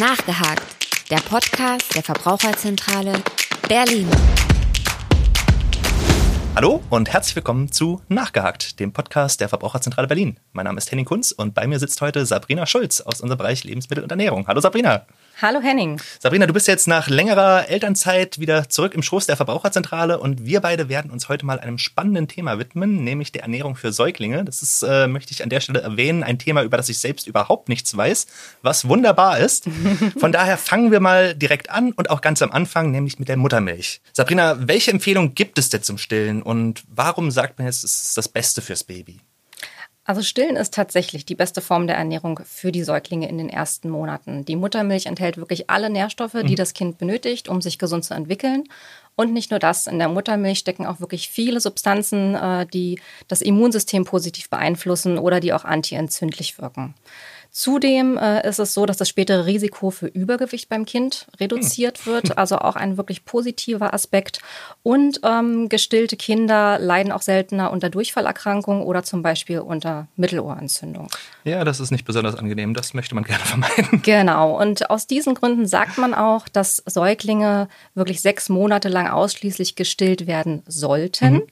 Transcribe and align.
Nachgehakt, 0.00 0.64
der 1.10 1.18
Podcast 1.18 1.94
der 1.94 2.02
Verbraucherzentrale 2.02 3.22
Berlin. 3.68 4.08
Hallo 6.56 6.82
und 6.88 7.12
herzlich 7.12 7.36
willkommen 7.36 7.70
zu 7.70 8.00
Nachgehakt, 8.08 8.80
dem 8.80 8.94
Podcast 8.94 9.42
der 9.42 9.50
Verbraucherzentrale 9.50 10.08
Berlin. 10.08 10.38
Mein 10.54 10.64
Name 10.64 10.78
ist 10.78 10.90
Henning 10.90 11.04
Kunz 11.04 11.32
und 11.32 11.52
bei 11.52 11.66
mir 11.66 11.78
sitzt 11.78 12.00
heute 12.00 12.24
Sabrina 12.24 12.64
Schulz 12.64 13.02
aus 13.02 13.20
unserem 13.20 13.36
Bereich 13.36 13.62
Lebensmittel 13.64 14.02
und 14.02 14.10
Ernährung. 14.10 14.46
Hallo 14.46 14.62
Sabrina. 14.62 15.04
Hallo 15.42 15.62
Henning. 15.62 15.98
Sabrina, 16.18 16.46
du 16.46 16.52
bist 16.52 16.68
jetzt 16.68 16.86
nach 16.86 17.08
längerer 17.08 17.66
Elternzeit 17.70 18.38
wieder 18.40 18.68
zurück 18.68 18.92
im 18.92 19.02
Schoß 19.02 19.24
der 19.24 19.38
Verbraucherzentrale 19.38 20.20
und 20.20 20.44
wir 20.44 20.60
beide 20.60 20.90
werden 20.90 21.10
uns 21.10 21.30
heute 21.30 21.46
mal 21.46 21.58
einem 21.58 21.78
spannenden 21.78 22.28
Thema 22.28 22.58
widmen, 22.58 23.04
nämlich 23.04 23.32
der 23.32 23.40
Ernährung 23.40 23.74
für 23.74 23.90
Säuglinge. 23.90 24.44
Das 24.44 24.60
ist, 24.60 24.82
äh, 24.82 25.06
möchte 25.06 25.32
ich 25.32 25.42
an 25.42 25.48
der 25.48 25.60
Stelle 25.60 25.80
erwähnen, 25.80 26.24
ein 26.24 26.38
Thema, 26.38 26.62
über 26.62 26.76
das 26.76 26.90
ich 26.90 26.98
selbst 26.98 27.26
überhaupt 27.26 27.70
nichts 27.70 27.96
weiß, 27.96 28.26
was 28.60 28.86
wunderbar 28.86 29.38
ist. 29.38 29.64
Von 30.18 30.30
daher 30.30 30.58
fangen 30.58 30.90
wir 30.90 31.00
mal 31.00 31.34
direkt 31.34 31.70
an 31.70 31.92
und 31.92 32.10
auch 32.10 32.20
ganz 32.20 32.42
am 32.42 32.52
Anfang, 32.52 32.90
nämlich 32.90 33.18
mit 33.18 33.30
der 33.30 33.38
Muttermilch. 33.38 34.02
Sabrina, 34.12 34.68
welche 34.68 34.90
Empfehlung 34.90 35.34
gibt 35.34 35.58
es 35.58 35.70
denn 35.70 35.82
zum 35.82 35.96
Stillen 35.96 36.42
und 36.42 36.82
warum 36.86 37.30
sagt 37.30 37.58
man 37.58 37.66
jetzt, 37.66 37.82
es 37.82 38.02
ist 38.02 38.18
das 38.18 38.28
Beste 38.28 38.60
fürs 38.60 38.84
Baby? 38.84 39.20
Also 40.10 40.22
Stillen 40.22 40.56
ist 40.56 40.74
tatsächlich 40.74 41.24
die 41.24 41.36
beste 41.36 41.60
Form 41.60 41.86
der 41.86 41.94
Ernährung 41.94 42.40
für 42.44 42.72
die 42.72 42.82
Säuglinge 42.82 43.28
in 43.28 43.38
den 43.38 43.48
ersten 43.48 43.88
Monaten. 43.88 44.44
Die 44.44 44.56
Muttermilch 44.56 45.06
enthält 45.06 45.36
wirklich 45.36 45.70
alle 45.70 45.88
Nährstoffe, 45.88 46.32
die 46.32 46.54
mhm. 46.54 46.56
das 46.56 46.74
Kind 46.74 46.98
benötigt, 46.98 47.48
um 47.48 47.62
sich 47.62 47.78
gesund 47.78 48.04
zu 48.04 48.14
entwickeln. 48.14 48.64
Und 49.14 49.32
nicht 49.32 49.52
nur 49.52 49.60
das, 49.60 49.86
in 49.86 50.00
der 50.00 50.08
Muttermilch 50.08 50.58
stecken 50.58 50.84
auch 50.84 50.98
wirklich 50.98 51.28
viele 51.28 51.60
Substanzen, 51.60 52.34
äh, 52.34 52.66
die 52.66 53.00
das 53.28 53.40
Immunsystem 53.40 54.04
positiv 54.04 54.50
beeinflussen 54.50 55.16
oder 55.16 55.38
die 55.38 55.52
auch 55.52 55.64
antientzündlich 55.64 56.58
wirken. 56.58 56.94
Zudem 57.52 58.16
äh, 58.16 58.48
ist 58.48 58.60
es 58.60 58.74
so, 58.74 58.86
dass 58.86 58.96
das 58.96 59.08
spätere 59.08 59.44
Risiko 59.44 59.90
für 59.90 60.06
Übergewicht 60.06 60.68
beim 60.68 60.84
Kind 60.84 61.26
reduziert 61.40 61.98
hm. 62.04 62.06
wird, 62.12 62.38
also 62.38 62.58
auch 62.58 62.76
ein 62.76 62.96
wirklich 62.96 63.24
positiver 63.24 63.92
Aspekt. 63.92 64.40
Und 64.84 65.20
ähm, 65.24 65.68
gestillte 65.68 66.16
Kinder 66.16 66.78
leiden 66.78 67.10
auch 67.10 67.22
seltener 67.22 67.72
unter 67.72 67.90
Durchfallerkrankungen 67.90 68.84
oder 68.84 69.02
zum 69.02 69.22
Beispiel 69.22 69.58
unter 69.58 70.06
Mittelohrentzündung. 70.16 71.08
Ja, 71.42 71.64
das 71.64 71.80
ist 71.80 71.90
nicht 71.90 72.04
besonders 72.04 72.36
angenehm. 72.36 72.72
Das 72.72 72.94
möchte 72.94 73.16
man 73.16 73.24
gerne 73.30 73.44
vermeiden. 73.44 74.00
Genau. 74.02 74.56
Und 74.60 74.88
aus 74.88 75.08
diesen 75.08 75.34
Gründen 75.34 75.66
sagt 75.66 75.98
man 75.98 76.14
auch, 76.14 76.46
dass 76.46 76.82
Säuglinge 76.86 77.68
wirklich 77.94 78.20
sechs 78.20 78.48
Monate 78.48 78.88
lang 78.88 79.08
ausschließlich 79.08 79.74
gestillt 79.74 80.28
werden 80.28 80.62
sollten. 80.66 81.32
Mhm. 81.32 81.42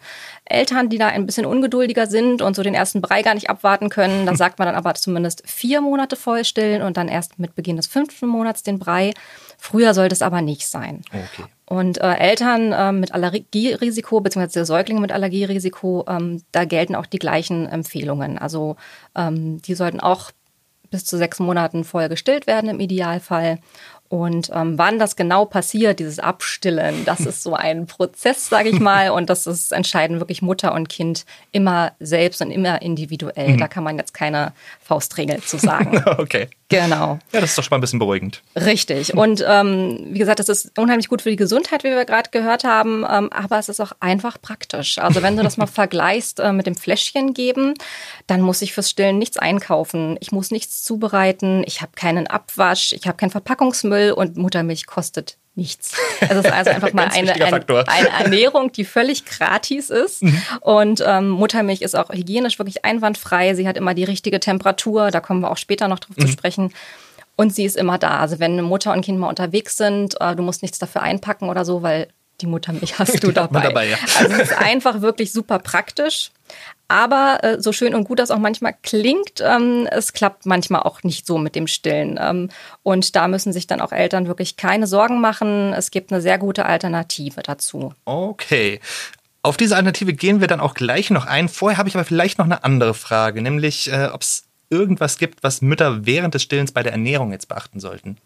Eltern, 0.45 0.89
die 0.89 0.99
da 0.99 1.09
ein 1.09 1.27
bisschen 1.27 1.45
ungeduldiger 1.45 2.07
sind 2.07 2.41
und 2.41 2.55
so 2.55 2.63
den 2.63 2.75
ersten 2.75 3.03
Brei 3.03 3.23
gar 3.23 3.35
nicht 3.35 3.51
abwarten 3.51 3.89
können, 3.89 4.27
da 4.27 4.35
sagt 4.37 4.61
man 4.61 4.67
dann 4.67 4.77
aber 4.77 4.95
zumindest 4.95 5.43
vier 5.45 5.81
Monate 5.81 5.88
voll 6.17 6.45
stillen 6.45 6.83
und 6.83 6.97
dann 6.97 7.09
erst 7.09 7.39
mit 7.39 7.55
Beginn 7.55 7.77
des 7.77 7.87
fünften 7.87 8.27
Monats 8.27 8.63
den 8.63 8.79
Brei. 8.79 9.13
Früher 9.59 9.95
sollte 9.95 10.15
es 10.15 10.23
aber 10.23 10.43
nicht 10.43 10.67
sein. 10.69 11.03
Okay. 11.09 11.49
Und 11.67 11.99
äh, 11.99 12.15
Eltern 12.15 12.73
äh, 12.73 12.93
mit 12.93 13.13
Allergierisiko, 13.13 14.21
beziehungsweise 14.21 14.65
Säuglinge 14.65 15.01
mit 15.01 15.13
Allergierisiko, 15.13 16.05
ähm, 16.09 16.43
da 16.53 16.65
gelten 16.65 16.95
auch 16.95 17.07
die 17.07 17.19
gleichen 17.19 17.67
Empfehlungen. 17.67 18.39
Also 18.39 18.77
ähm, 19.15 19.61
die 19.63 19.75
sollten 19.75 20.01
auch 20.01 20.31
bis 20.91 21.05
zu 21.05 21.19
sechs 21.19 21.39
Monaten 21.39 21.85
voll 21.85 22.09
gestillt 22.09 22.47
werden 22.47 22.71
im 22.71 22.81
Idealfall. 22.81 23.59
Und 24.09 24.51
ähm, 24.55 24.79
wann 24.79 24.99
das 24.99 25.17
genau 25.17 25.45
passiert, 25.45 26.01
dieses 26.01 26.19
Abstillen, 26.19 27.05
das 27.05 27.21
ist 27.21 27.43
so 27.43 27.55
ein 27.55 27.87
Prozess, 27.87 28.49
sage 28.49 28.71
ich 28.71 28.81
mal. 28.81 29.11
Und 29.11 29.29
das 29.29 29.47
ist 29.47 29.73
entscheiden 29.73 30.19
wirklich 30.19 30.41
Mutter 30.41 30.73
und 30.73 30.89
Kind 30.89 31.27
immer 31.53 31.93
selbst 32.01 32.41
und 32.41 32.51
immer 32.51 32.81
individuell. 32.81 33.51
Mhm. 33.51 33.59
Da 33.59 33.69
kann 33.69 33.85
man 33.85 33.99
jetzt 33.99 34.15
keine 34.15 34.53
Faustregel 34.81 35.43
zu 35.43 35.59
sagen. 35.59 36.03
okay. 36.19 36.49
Genau. 36.69 37.19
Ja, 37.33 37.41
das 37.41 37.51
ist 37.51 37.59
doch 37.59 37.63
schon 37.65 37.71
mal 37.71 37.79
ein 37.79 37.81
bisschen 37.81 37.99
beruhigend. 37.99 38.43
Richtig. 38.55 39.15
Und 39.15 39.43
ähm, 39.47 40.09
wie 40.11 40.19
gesagt, 40.19 40.39
das 40.39 40.49
ist 40.51 40.79
unheimlich 40.79 41.09
gut 41.09 41.23
für 41.23 41.31
die 41.31 41.37
Gesundheit, 41.37 41.83
wie 41.83 41.89
wir 41.89 42.05
gerade 42.05 42.31
gehört 42.31 42.65
haben, 42.65 43.07
ähm, 43.09 43.33
aber 43.33 43.59
es 43.59 43.71
ist 43.71 43.81
auch 43.81 43.93
einfach 44.01 44.41
praktisch. 44.41 44.99
Also 44.99 45.23
wenn 45.23 45.37
du 45.37 45.43
das 45.43 45.57
mal 45.57 45.67
vergleichst 45.79 46.41
äh, 46.41 46.53
mit 46.53 46.67
dem 46.67 46.75
Fläschchen 46.75 47.33
geben, 47.33 47.75
dann 48.27 48.43
muss 48.43 48.61
ich 48.61 48.75
fürs 48.75 48.91
Stillen 48.91 49.19
nichts 49.19 49.39
einkaufen. 49.39 50.19
Ich 50.21 50.31
muss 50.31 50.51
nichts 50.51 50.83
zubereiten. 50.83 51.63
Ich 51.67 51.81
habe 51.81 51.93
keinen 51.95 52.27
Abwasch. 52.27 52.93
Ich 52.93 53.07
habe 53.07 53.17
keinen 53.17 53.31
Verpackungsmüll 53.31 54.13
und 54.13 54.37
Muttermilch 54.37 54.87
kostet 54.87 55.39
nichts. 55.59 55.93
Es 56.21 56.31
ist 56.31 56.51
also 56.51 56.71
einfach 56.71 56.93
mal 56.95 57.09
eine, 57.09 57.35
ein, 57.35 57.53
eine, 57.53 58.09
Ernährung, 58.09 58.73
die 58.73 58.85
völlig 58.85 59.27
gratis 59.27 59.91
ist. 59.91 60.23
Mhm. 60.23 60.43
Und 60.61 61.05
ähm, 61.07 61.29
Muttermilch 61.29 61.83
ist 61.83 61.95
auch 61.95 62.11
hygienisch 62.11 62.59
wirklich 62.59 62.87
einwandfrei. 62.87 63.55
Sie 63.55 63.69
hat 63.69 63.77
immer 63.77 63.93
die 63.93 64.05
richtige 64.05 64.41
Temperatur. 64.41 65.11
Da 65.11 65.21
kommen 65.21 65.41
wir 65.41 65.51
auch 65.51 65.59
später 65.59 65.89
noch 65.89 65.99
drauf 65.99 66.17
mhm. 66.17 66.23
zu 66.23 66.29
sprechen. 66.29 66.73
Und 67.37 67.55
sie 67.55 67.65
ist 67.65 67.77
immer 67.77 67.99
da. 67.99 68.19
Also 68.21 68.39
wenn 68.39 68.61
Mutter 68.63 68.93
und 68.93 69.03
Kind 69.05 69.19
mal 69.19 69.29
unterwegs 69.29 69.77
sind, 69.77 70.21
äh, 70.21 70.35
du 70.35 70.43
musst 70.43 70.63
nichts 70.63 70.79
dafür 70.79 71.03
einpacken 71.03 71.51
oder 71.51 71.65
so, 71.65 71.83
weil 71.83 72.09
die 72.41 72.47
Muttermilch 72.47 72.99
hast 72.99 73.23
du 73.23 73.33
dabei. 73.33 73.61
dabei 73.61 73.89
ja. 73.89 73.97
Also 74.19 74.35
es 74.35 74.51
ist 74.51 74.59
einfach 74.59 75.01
wirklich 75.01 75.33
super 75.33 75.59
praktisch. 75.59 76.31
Aber 76.91 77.41
äh, 77.43 77.61
so 77.61 77.73
schön 77.73 77.95
und 77.95 78.05
gut 78.05 78.19
das 78.19 78.31
auch 78.31 78.39
manchmal 78.39 78.75
klingt, 78.83 79.43
ähm, 79.43 79.87
es 79.91 80.15
klappt 80.15 80.47
manchmal 80.47 80.83
auch 80.83 81.03
nicht 81.03 81.27
so 81.27 81.37
mit 81.37 81.55
dem 81.55 81.67
Stillen. 81.67 82.19
Ähm, 82.21 82.49
und 82.83 83.15
da 83.15 83.29
müssen 83.29 83.53
sich 83.53 83.67
dann 83.67 83.83
auch 83.83 83.93
Eltern 83.93 84.27
wirklich 84.27 84.57
keine 84.57 84.87
Sorgen 84.87 85.21
machen. 85.21 85.75
Es 85.75 85.91
gibt 85.91 86.11
eine 86.11 86.23
sehr 86.23 86.39
gute 86.39 86.65
Alternative 86.65 87.43
dazu. 87.43 87.93
Okay. 88.07 88.81
Auf 89.43 89.59
diese 89.59 89.77
Alternative 89.77 90.15
gehen 90.15 90.41
wir 90.41 90.47
dann 90.47 90.61
auch 90.61 90.73
gleich 90.73 91.11
noch 91.11 91.27
ein. 91.27 91.51
Vorher 91.51 91.77
habe 91.77 91.91
ich 91.91 91.95
aber 91.95 92.07
vielleicht 92.07 92.39
noch 92.39 92.47
eine 92.47 92.65
andere 92.65 92.95
Frage, 92.95 93.43
nämlich 93.43 93.93
äh, 93.93 94.07
ob 94.07 94.23
es 94.23 94.45
irgendwas 94.71 95.19
gibt, 95.19 95.43
was 95.43 95.63
Mütter 95.63 96.07
während 96.07 96.35
des 96.35 96.43
Stillens 96.43 96.73
bei 96.73 96.83
der 96.83 96.93
Ernährung 96.93 97.33
jetzt 97.33 97.49
beachten 97.49 97.81
sollten? 97.81 98.17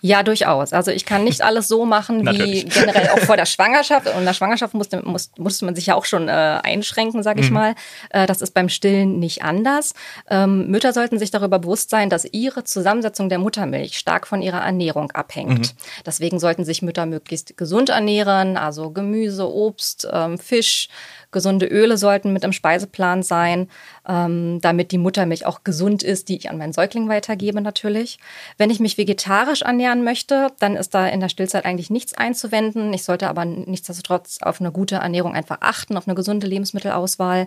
Ja, 0.00 0.22
durchaus. 0.22 0.72
Also 0.72 0.90
ich 0.90 1.04
kann 1.04 1.24
nicht 1.24 1.42
alles 1.42 1.68
so 1.68 1.84
machen 1.84 2.26
wie 2.26 2.64
generell 2.64 3.10
auch 3.10 3.18
vor 3.20 3.36
der 3.36 3.46
Schwangerschaft. 3.46 4.06
Und 4.08 4.18
in 4.18 4.24
der 4.24 4.34
Schwangerschaft 4.34 4.74
musste, 4.74 5.02
muss, 5.04 5.30
musste 5.38 5.64
man 5.64 5.74
sich 5.74 5.86
ja 5.86 5.94
auch 5.94 6.04
schon 6.04 6.28
äh, 6.28 6.32
einschränken, 6.62 7.22
sage 7.22 7.40
ich 7.40 7.48
mhm. 7.48 7.54
mal. 7.54 7.74
Äh, 8.10 8.26
das 8.26 8.40
ist 8.40 8.52
beim 8.54 8.68
Stillen 8.68 9.18
nicht 9.18 9.42
anders. 9.42 9.94
Ähm, 10.28 10.68
Mütter 10.68 10.92
sollten 10.92 11.18
sich 11.18 11.30
darüber 11.30 11.58
bewusst 11.58 11.90
sein, 11.90 12.10
dass 12.10 12.24
ihre 12.24 12.64
Zusammensetzung 12.64 13.28
der 13.28 13.38
Muttermilch 13.38 13.98
stark 13.98 14.26
von 14.26 14.42
ihrer 14.42 14.60
Ernährung 14.60 15.10
abhängt. 15.12 15.74
Mhm. 15.74 15.78
Deswegen 16.06 16.38
sollten 16.38 16.64
sich 16.64 16.82
Mütter 16.82 17.06
möglichst 17.06 17.56
gesund 17.56 17.90
ernähren, 17.90 18.56
also 18.56 18.90
Gemüse, 18.90 19.50
Obst, 19.52 20.08
ähm, 20.12 20.38
Fisch, 20.38 20.88
Gesunde 21.32 21.66
Öle 21.66 21.96
sollten 21.96 22.32
mit 22.32 22.44
im 22.44 22.52
Speiseplan 22.52 23.22
sein, 23.22 23.68
ähm, 24.06 24.60
damit 24.60 24.92
die 24.92 24.98
Muttermilch 24.98 25.46
auch 25.46 25.64
gesund 25.64 26.02
ist, 26.02 26.28
die 26.28 26.36
ich 26.36 26.50
an 26.50 26.58
meinen 26.58 26.74
Säugling 26.74 27.08
weitergebe 27.08 27.60
natürlich. 27.62 28.18
Wenn 28.58 28.68
ich 28.68 28.80
mich 28.80 28.98
vegetarisch 28.98 29.62
annähern 29.72 30.04
möchte, 30.04 30.52
dann 30.58 30.76
ist 30.76 30.94
da 30.94 31.06
in 31.06 31.20
der 31.20 31.30
Stillzeit 31.30 31.64
eigentlich 31.64 31.90
nichts 31.90 32.14
einzuwenden. 32.14 32.92
Ich 32.92 33.04
sollte 33.04 33.28
aber 33.28 33.44
nichtsdestotrotz 33.44 34.38
auf 34.42 34.60
eine 34.60 34.70
gute 34.70 34.96
Ernährung 34.96 35.34
einfach 35.34 35.58
achten, 35.60 35.96
auf 35.96 36.06
eine 36.06 36.14
gesunde 36.14 36.46
Lebensmittelauswahl. 36.46 37.46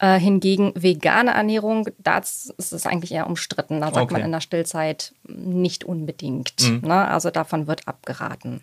Äh, 0.00 0.18
hingegen 0.18 0.72
vegane 0.74 1.32
Ernährung, 1.32 1.88
da 1.98 2.18
ist 2.18 2.52
es 2.58 2.84
eigentlich 2.84 3.12
eher 3.12 3.28
umstritten. 3.28 3.80
Da 3.80 3.86
sagt 3.92 4.04
okay. 4.04 4.14
man 4.14 4.22
in 4.22 4.32
der 4.32 4.40
Stillzeit 4.40 5.14
nicht 5.28 5.84
unbedingt. 5.84 6.54
Mhm. 6.60 6.88
Ne? 6.88 7.08
Also 7.08 7.30
davon 7.30 7.68
wird 7.68 7.86
abgeraten. 7.86 8.60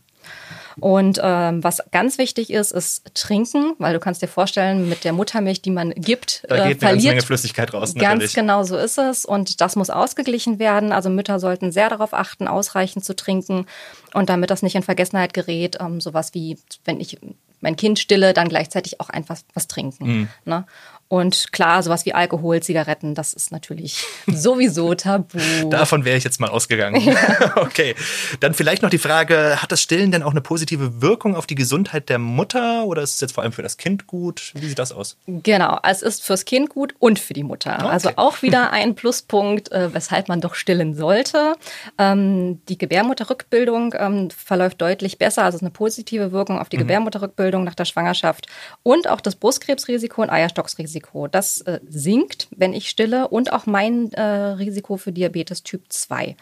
Und 0.80 1.20
ähm, 1.22 1.64
was 1.64 1.84
ganz 1.92 2.18
wichtig 2.18 2.50
ist, 2.50 2.72
ist 2.72 3.14
trinken, 3.14 3.74
weil 3.78 3.94
du 3.94 4.00
kannst 4.00 4.22
dir 4.22 4.28
vorstellen, 4.28 4.88
mit 4.88 5.04
der 5.04 5.14
Muttermilch, 5.14 5.62
die 5.62 5.70
man 5.70 5.92
gibt, 5.92 6.46
da 6.48 6.68
geht 6.68 6.78
äh, 6.78 6.80
verliert 6.80 7.06
eine 7.06 7.14
Menge 7.16 7.22
Flüssigkeit 7.22 7.74
raus. 7.74 7.94
Natürlich. 7.94 8.20
Ganz 8.20 8.34
genau 8.34 8.64
so 8.64 8.78
ist 8.78 8.98
es. 8.98 9.26
Und 9.26 9.62
das 9.62 9.76
muss 9.76 9.90
ausgeglichen 9.90 10.60
werden. 10.60 10.92
Also 10.92 11.10
Mütter 11.10 11.40
sollten 11.40 11.72
sehr 11.72 11.90
darauf 11.90 12.14
achten, 12.14 12.48
ausreichend 12.48 13.04
zu 13.04 13.16
trinken. 13.16 13.66
Und 14.14 14.30
damit 14.30 14.50
das 14.50 14.62
nicht 14.62 14.76
in 14.76 14.84
Vergessenheit 14.84 15.34
gerät, 15.34 15.78
ähm, 15.80 16.00
sowas 16.02 16.34
wie, 16.34 16.58
wenn 16.86 17.00
ich 17.00 17.18
mein 17.62 17.76
Kind 17.76 18.00
stille, 18.00 18.34
dann 18.34 18.50
gleichzeitig 18.50 19.00
auch 19.00 19.10
einfach 19.10 19.38
was 19.54 19.68
trinken. 19.68 20.08
Mhm. 20.08 20.28
Ne? 20.46 20.66
Und 21.12 21.52
klar, 21.52 21.84
sowas 21.84 22.06
wie 22.06 22.14
Alkohol, 22.14 22.64
Zigaretten, 22.64 23.16
das 23.16 23.34
ist 23.34 23.52
natürlich 23.52 24.06
sowieso 24.28 24.94
tabu. 24.96 25.40
Davon 25.70 26.06
wäre 26.06 26.18
ich 26.18 26.24
jetzt 26.24 26.40
mal 26.40 26.50
ausgegangen. 26.50 27.02
Ja. 27.02 27.16
Okay. 27.62 27.96
Dann 28.40 28.54
vielleicht 28.54 28.82
noch 28.82 28.90
die 28.90 28.98
Frage, 28.98 29.62
hat 29.62 29.72
das 29.72 29.82
Stillen 29.82 30.12
denn 30.12 30.24
auch 30.24 30.32
eine 30.32 30.42
positive 30.42 31.02
Wirkung 31.02 31.36
auf 31.36 31.48
die 31.48 31.56
Gesundheit 31.56 32.10
der 32.10 32.18
Mutter 32.18 32.86
oder 32.86 33.02
ist 33.02 33.16
es 33.16 33.22
jetzt 33.22 33.34
vor 33.34 33.44
allem 33.44 33.52
für 33.52 33.62
das 33.62 33.78
Kind 33.78 34.08
gut? 34.08 34.52
Wie 34.56 34.68
sieht 34.68 34.80
das 34.80 34.92
aus? 34.92 35.18
Genau, 35.28 35.80
es 35.84 36.02
ist 36.02 36.24
fürs 36.24 36.46
Kind 36.46 36.70
gut 36.70 36.96
und 37.00 37.20
für 37.20 37.34
die 37.34 37.44
Mutter. 37.44 37.76
Okay. 37.80 37.88
Also 37.88 38.12
auch 38.16 38.42
wieder 38.42 38.72
ein 38.72 38.96
Pluspunkt, 38.96 39.72
äh, 39.72 39.94
weshalb 39.94 40.30
man 40.30 40.40
doch 40.40 40.56
stillen 40.56 40.96
sollte. 40.96 41.56
Ähm, 41.98 42.62
die 42.68 42.78
Gebärmutterrückbildung 42.78 43.96
ähm, 43.98 44.30
verläuft 44.32 44.82
deutlich 44.82 45.18
besser, 45.18 45.44
also 45.44 45.58
es 45.58 45.62
ist 45.62 45.64
eine 45.64 45.72
positive 45.72 46.32
Wirkung 46.32 46.60
auf 46.60 46.70
die 46.70 46.78
mhm. 46.78 46.82
Gebärmutterrückbildung 46.82 47.51
nach 47.60 47.76
der 47.76 47.86
Schwangerschaft 47.86 48.48
und 48.84 49.10
auch 49.10 49.22
das 49.22 49.36
Brustkrebsrisiko 49.36 50.22
und 50.22 50.30
Eierstocksrisiko 50.30 50.92
Risiko. 51.02 51.28
Das 51.28 51.62
äh, 51.62 51.80
sinkt, 51.88 52.48
wenn 52.56 52.74
ich 52.74 52.90
stille 52.90 53.28
und 53.28 53.54
auch 53.54 53.66
mein 53.66 54.12
äh, 54.14 54.22
Risiko 54.22 54.98
für 54.98 55.12
Diabetes 55.12 55.64
Typ 55.64 55.84
2. 55.90 56.36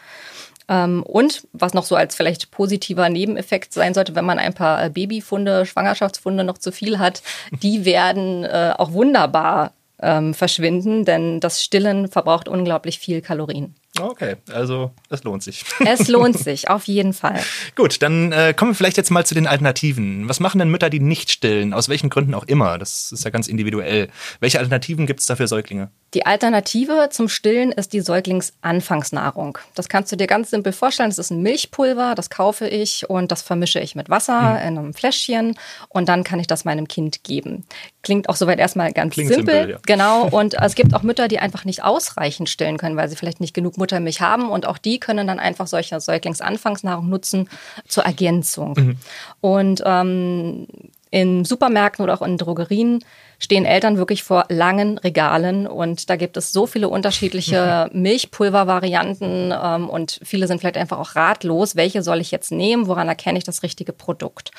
Ähm, 0.68 1.02
und 1.02 1.46
was 1.52 1.74
noch 1.74 1.84
so 1.84 1.96
als 1.96 2.14
vielleicht 2.14 2.50
positiver 2.50 3.08
Nebeneffekt 3.08 3.72
sein 3.72 3.94
sollte, 3.94 4.14
wenn 4.14 4.24
man 4.24 4.38
ein 4.38 4.54
paar 4.54 4.84
äh, 4.84 4.90
Babyfunde, 4.90 5.66
Schwangerschaftsfunde 5.66 6.44
noch 6.44 6.58
zu 6.58 6.72
viel 6.72 6.98
hat, 6.98 7.22
die 7.62 7.84
werden 7.84 8.44
äh, 8.44 8.74
auch 8.76 8.92
wunderbar 8.92 9.72
ähm, 10.02 10.34
verschwinden, 10.34 11.04
denn 11.04 11.40
das 11.40 11.62
Stillen 11.62 12.08
verbraucht 12.08 12.48
unglaublich 12.48 12.98
viel 12.98 13.20
Kalorien. 13.20 13.74
Okay, 13.98 14.36
also 14.52 14.92
es 15.08 15.24
lohnt 15.24 15.42
sich. 15.42 15.64
Es 15.84 16.06
lohnt 16.08 16.38
sich, 16.38 16.70
auf 16.70 16.84
jeden 16.84 17.12
Fall. 17.12 17.40
Gut, 17.74 18.02
dann 18.02 18.30
äh, 18.30 18.54
kommen 18.54 18.70
wir 18.70 18.74
vielleicht 18.76 18.96
jetzt 18.96 19.10
mal 19.10 19.26
zu 19.26 19.34
den 19.34 19.46
Alternativen. 19.46 20.28
Was 20.28 20.38
machen 20.38 20.58
denn 20.58 20.70
Mütter, 20.70 20.90
die 20.90 21.00
nicht 21.00 21.30
stillen? 21.30 21.74
Aus 21.74 21.88
welchen 21.88 22.08
Gründen 22.08 22.34
auch 22.34 22.44
immer? 22.44 22.78
Das 22.78 23.10
ist 23.10 23.24
ja 23.24 23.30
ganz 23.30 23.48
individuell. 23.48 24.08
Welche 24.38 24.58
Alternativen 24.58 25.06
gibt 25.06 25.20
es 25.20 25.26
da 25.26 25.34
für 25.34 25.48
Säuglinge? 25.48 25.90
Die 26.14 26.26
Alternative 26.26 27.08
zum 27.10 27.28
Stillen 27.28 27.72
ist 27.72 27.92
die 27.92 28.00
Säuglingsanfangsnahrung. 28.00 29.58
Das 29.74 29.88
kannst 29.88 30.10
du 30.12 30.16
dir 30.16 30.26
ganz 30.26 30.50
simpel 30.50 30.72
vorstellen. 30.72 31.10
Das 31.10 31.18
ist 31.18 31.30
ein 31.30 31.42
Milchpulver, 31.42 32.14
das 32.14 32.30
kaufe 32.30 32.68
ich 32.68 33.08
und 33.08 33.32
das 33.32 33.42
vermische 33.42 33.80
ich 33.80 33.94
mit 33.94 34.08
Wasser 34.08 34.40
mhm. 34.40 34.56
in 34.56 34.78
einem 34.78 34.94
Fläschchen 34.94 35.56
und 35.88 36.08
dann 36.08 36.24
kann 36.24 36.40
ich 36.40 36.46
das 36.46 36.64
meinem 36.64 36.88
Kind 36.88 37.22
geben. 37.24 37.64
Klingt 38.02 38.28
auch 38.28 38.36
soweit 38.36 38.58
erstmal 38.58 38.92
ganz 38.92 39.14
Klingt 39.14 39.32
simpel. 39.32 39.54
simpel 39.54 39.70
ja. 39.72 39.78
Genau. 39.86 40.26
Und 40.28 40.54
es 40.54 40.74
gibt 40.74 40.94
auch 40.94 41.02
Mütter, 41.02 41.28
die 41.28 41.38
einfach 41.38 41.64
nicht 41.64 41.84
ausreichend 41.84 42.48
stillen 42.48 42.78
können, 42.78 42.96
weil 42.96 43.08
sie 43.08 43.16
vielleicht 43.16 43.40
nicht 43.40 43.54
genug 43.54 43.76
Muttermilch 43.80 44.20
haben 44.20 44.48
und 44.48 44.66
auch 44.66 44.78
die 44.78 45.00
können 45.00 45.26
dann 45.26 45.40
einfach 45.40 45.66
solche 45.66 45.98
Säuglingsanfangsnahrung 45.98 47.08
nutzen 47.08 47.48
zur 47.88 48.04
Ergänzung. 48.04 48.74
Mhm. 48.76 48.96
Und 49.40 49.82
ähm, 49.84 50.68
in 51.10 51.44
Supermärkten 51.44 52.04
oder 52.04 52.14
auch 52.14 52.22
in 52.22 52.38
Drogerien 52.38 53.04
stehen 53.40 53.64
Eltern 53.64 53.96
wirklich 53.96 54.22
vor 54.22 54.44
langen 54.48 54.98
Regalen 54.98 55.66
und 55.66 56.08
da 56.08 56.16
gibt 56.16 56.36
es 56.36 56.52
so 56.52 56.66
viele 56.66 56.88
unterschiedliche 56.88 57.90
Milchpulvervarianten 57.92 59.52
ähm, 59.52 59.88
und 59.88 60.20
viele 60.22 60.46
sind 60.46 60.60
vielleicht 60.60 60.76
einfach 60.76 60.98
auch 60.98 61.16
ratlos, 61.16 61.74
welche 61.74 62.02
soll 62.02 62.20
ich 62.20 62.30
jetzt 62.30 62.52
nehmen, 62.52 62.86
woran 62.86 63.08
erkenne 63.08 63.38
ich 63.38 63.44
das 63.44 63.62
richtige 63.64 63.92
Produkt. 63.92 64.52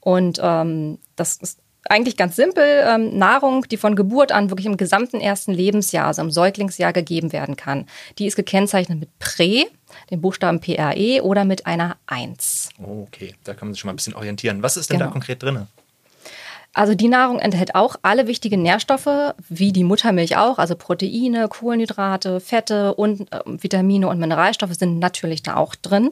Und 0.00 0.38
ähm, 0.40 0.98
das 1.16 1.36
ist 1.38 1.58
eigentlich 1.90 2.16
ganz 2.16 2.36
simpel, 2.36 2.64
ähm, 2.86 3.16
Nahrung, 3.16 3.66
die 3.68 3.76
von 3.76 3.96
Geburt 3.96 4.32
an 4.32 4.50
wirklich 4.50 4.66
im 4.66 4.76
gesamten 4.76 5.20
ersten 5.20 5.52
Lebensjahr, 5.52 6.06
also 6.06 6.22
im 6.22 6.30
Säuglingsjahr 6.30 6.92
gegeben 6.92 7.32
werden 7.32 7.56
kann. 7.56 7.86
Die 8.18 8.26
ist 8.26 8.36
gekennzeichnet 8.36 9.00
mit 9.00 9.18
Prä, 9.18 9.64
den 10.10 10.20
Buchstaben 10.20 10.60
PRE 10.60 11.22
oder 11.22 11.44
mit 11.44 11.66
einer 11.66 11.96
1. 12.06 12.70
okay, 12.82 13.34
da 13.44 13.54
kann 13.54 13.68
man 13.68 13.74
sich 13.74 13.80
schon 13.80 13.88
mal 13.88 13.92
ein 13.92 13.96
bisschen 13.96 14.14
orientieren. 14.14 14.62
Was 14.62 14.76
ist 14.76 14.90
denn 14.90 14.98
genau. 14.98 15.08
da 15.08 15.12
konkret 15.12 15.42
drin? 15.42 15.66
Also 16.76 16.94
die 16.94 17.08
Nahrung 17.08 17.38
enthält 17.38 17.74
auch 17.74 17.96
alle 18.02 18.26
wichtigen 18.26 18.60
Nährstoffe, 18.60 19.34
wie 19.48 19.72
die 19.72 19.82
Muttermilch 19.82 20.36
auch, 20.36 20.58
also 20.58 20.76
Proteine, 20.76 21.48
Kohlenhydrate, 21.48 22.38
Fette 22.38 22.94
und 22.94 23.32
äh, 23.32 23.40
Vitamine 23.46 24.08
und 24.08 24.18
Mineralstoffe 24.18 24.74
sind 24.74 24.98
natürlich 24.98 25.42
da 25.42 25.56
auch 25.56 25.74
drin. 25.74 26.10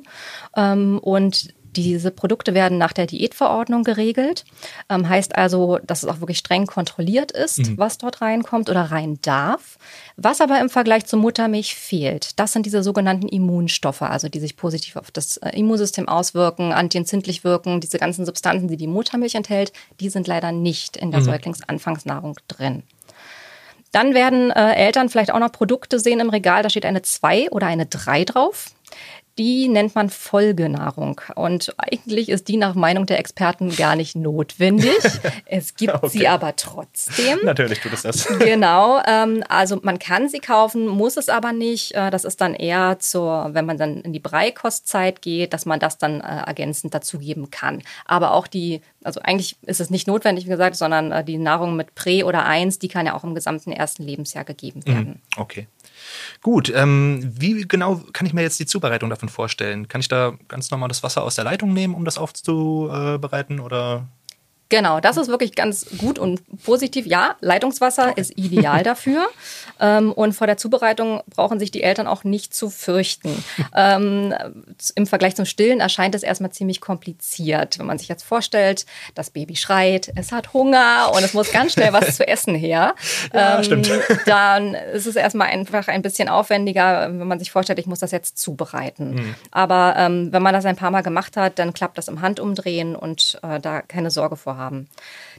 Ähm, 0.57 1.01
und 1.01 1.53
diese 1.77 2.11
Produkte 2.11 2.55
werden 2.55 2.79
nach 2.79 2.93
der 2.93 3.07
Diätverordnung 3.07 3.85
geregelt. 3.85 4.45
Ähm, 4.89 5.09
heißt 5.09 5.37
also, 5.37 5.79
dass 5.85 6.03
es 6.03 6.09
auch 6.09 6.21
wirklich 6.21 6.39
streng 6.39 6.67
kontrolliert 6.67 7.33
ist, 7.33 7.59
mhm. 7.59 7.79
was 7.79 7.99
dort 7.99 8.21
reinkommt 8.21 8.71
oder 8.71 8.83
rein 8.83 9.19
darf. 9.23 9.79
Was 10.17 10.41
aber 10.41 10.61
im 10.61 10.71
Vergleich 10.71 11.07
zur 11.07 11.19
Muttermilch 11.19 11.75
fehlt, 11.75 12.39
das 12.39 12.53
sind 12.53 12.67
diese 12.67 12.83
sogenannten 12.83 13.29
Immunstoffe, 13.29 14.03
also 14.03 14.29
die 14.29 14.41
sich 14.41 14.57
positiv 14.57 14.97
auf 14.97 15.11
das 15.11 15.37
äh, 15.39 15.51
Immunsystem 15.51 16.09
auswirken, 16.09 16.73
antientzündlich 16.73 17.45
wirken. 17.45 17.81
Diese 17.81 17.99
ganzen 17.99 18.25
Substanzen, 18.25 18.69
die 18.69 18.77
die 18.77 18.87
Muttermilch 18.87 19.35
enthält, 19.35 19.73
die 20.01 20.09
sind 20.09 20.27
leider 20.27 20.53
nicht 20.53 20.97
in 20.97 21.11
der 21.11 21.21
mhm. 21.21 21.25
Säuglingsanfangsnahrung 21.25 22.37
drin. 22.49 22.83
Dann 23.95 24.13
werden 24.13 24.51
äh, 24.51 24.75
Eltern 24.75 25.09
vielleicht 25.09 25.33
auch 25.33 25.39
noch 25.39 25.53
Produkte 25.53 26.01
sehen 26.01 26.19
im 26.19 26.29
Regal, 26.29 26.65
da 26.65 26.71
steht 26.71 26.85
eine 26.85 27.03
2 27.03 27.51
oder 27.51 27.69
eine 27.69 27.87
3 27.87 28.25
drauf 28.25 28.71
die 29.39 29.69
nennt 29.69 29.95
man 29.95 30.11
Folgenahrung. 30.11 31.21
Und 31.35 31.75
eigentlich 31.77 32.29
ist 32.29 32.49
die 32.49 32.57
nach 32.57 32.75
Meinung 32.75 33.07
der 33.07 33.19
Experten 33.19 33.75
gar 33.75 33.97
nicht 33.97 34.17
notwendig. 34.17 34.95
Es 35.47 35.75
gibt 35.75 35.95
okay. 35.95 36.09
sie 36.09 36.29
aber 36.29 36.57
trotzdem. 36.57 37.39
Natürlich 37.45 37.81
tut 37.81 37.93
es 37.93 38.03
das. 38.03 38.27
Genau. 38.39 39.01
Ähm, 39.07 39.43
also 39.49 39.79
man 39.83 39.99
kann 39.99 40.29
sie 40.29 40.39
kaufen, 40.39 40.87
muss 40.87 41.17
es 41.17 41.29
aber 41.29 41.53
nicht. 41.53 41.95
Äh, 41.95 42.11
das 42.11 42.25
ist 42.25 42.41
dann 42.41 42.55
eher 42.55 42.99
zur, 42.99 43.51
wenn 43.53 43.67
man 43.67 43.79
dann 43.79 44.01
in 44.03 44.13
die 44.13 44.21
Breikostzeit 44.21 45.23
geht, 45.23 45.53
dass 45.53 45.67
man 45.67 45.81
das 45.81 45.99
dann 45.99 46.21
äh, 46.21 46.47
ergänzend 46.47 46.95
dazugeben 46.95 47.51
kann. 47.51 47.83
Aber 48.05 48.33
auch 48.33 48.47
die, 48.47 48.81
also 49.03 49.21
eigentlich 49.21 49.57
ist 49.63 49.81
es 49.81 49.91
nicht 49.91 50.07
notwendig, 50.07 50.47
wie 50.47 50.51
gesagt, 50.51 50.77
sondern 50.77 51.13
äh, 51.13 51.25
die 51.25 51.39
Nahrung 51.39 51.77
mit 51.77 51.95
Prä 51.95 52.25
oder 52.25 52.45
Eins, 52.45 52.79
die 52.79 52.89
kann 52.89 53.07
ja 53.07 53.15
auch 53.15 53.25
im 53.25 53.35
gesamten 53.35 53.73
ersten 53.73 54.05
Lebensjahr 54.05 54.45
gegeben 54.45 54.81
mhm. 54.87 54.93
werden. 54.93 55.23
Okay. 55.37 55.67
Gut, 56.43 56.73
ähm, 56.75 57.33
wie 57.37 57.67
genau 57.67 58.03
kann 58.13 58.27
ich 58.27 58.33
mir 58.33 58.43
jetzt 58.43 58.61
die 58.61 58.67
Zubereitung 58.67 59.11
davon 59.11 59.29
vorstellen? 59.29 59.89
Kann 59.89 60.01
ich 60.01 60.09
da 60.09 60.35
ganz 60.49 60.71
normal 60.71 60.89
das 60.89 61.03
Wasser 61.03 61.23
aus 61.23 61.35
der 61.35 61.45
Leitung 61.45 61.73
nehmen, 61.73 61.95
um 61.95 62.05
das 62.05 62.19
aufzubereiten 62.19 63.61
oder 63.61 64.09
Genau, 64.75 64.99
das 64.99 65.17
ist 65.17 65.29
wirklich 65.29 65.55
ganz 65.55 65.87
gut 65.99 66.19
und 66.19 66.41
positiv. 66.65 67.07
Ja, 67.07 67.37
Leitungswasser 67.41 68.09
okay. 68.09 68.21
ist 68.21 68.37
ideal 68.37 68.83
dafür. 68.83 69.29
ähm, 69.79 70.11
und 70.11 70.33
vor 70.33 70.49
der 70.49 70.57
Zubereitung 70.57 71.23
brauchen 71.31 71.61
sich 71.61 71.71
die 71.71 71.85
Eltern 71.85 72.09
auch 72.09 72.25
nicht 72.25 72.53
zu 72.53 72.71
fürchten. 72.71 73.45
ähm, 73.77 74.35
Im 74.97 75.07
Vergleich 75.07 75.37
zum 75.37 75.45
Stillen 75.45 75.79
erscheint 75.79 76.17
es 76.17 76.25
erstmal 76.25 76.51
ziemlich 76.51 76.81
kompliziert. 76.81 77.79
Wenn 77.79 77.87
man 77.87 77.99
sich 77.99 78.09
jetzt 78.09 78.25
vorstellt, 78.25 78.85
das 79.15 79.31
Baby 79.31 79.55
schreit, 79.55 80.11
es 80.17 80.33
hat 80.33 80.53
Hunger 80.53 81.13
und 81.15 81.23
es 81.23 81.35
muss 81.35 81.53
ganz 81.53 81.75
schnell 81.75 81.93
was 81.93 82.17
zu 82.17 82.27
essen 82.27 82.57
her. 82.57 82.97
Ja, 83.33 83.59
ähm, 83.59 83.63
stimmt. 83.63 83.93
Dann 84.27 84.75
ist 84.75 85.07
es 85.07 85.15
erstmal 85.15 85.51
einfach 85.51 85.87
ein 85.87 86.03
bisschen 86.03 86.29
aufwendiger, 86.29 87.11
wenn 87.13 87.29
man 87.29 87.39
sich 87.39 87.53
vorstellt, 87.53 87.79
ich 87.79 87.87
muss 87.87 88.01
das 88.01 88.11
jetzt 88.11 88.39
zubereiten. 88.39 89.15
Mhm. 89.15 89.35
Aber 89.53 89.95
ähm, 89.97 90.33
wenn 90.33 90.43
man 90.43 90.53
das 90.53 90.65
ein 90.65 90.75
paar 90.75 90.91
Mal 90.91 91.03
gemacht 91.03 91.37
hat, 91.37 91.61
dann 91.61 91.75
klappt 91.75 91.97
das 91.97 92.09
im 92.09 92.23
Handumdrehen 92.23 92.97
und 92.97 93.39
äh, 93.45 93.61
da 93.61 93.83
keine 93.83 94.11
Sorge 94.11 94.35
vor 94.35 94.57
haben. 94.65 94.89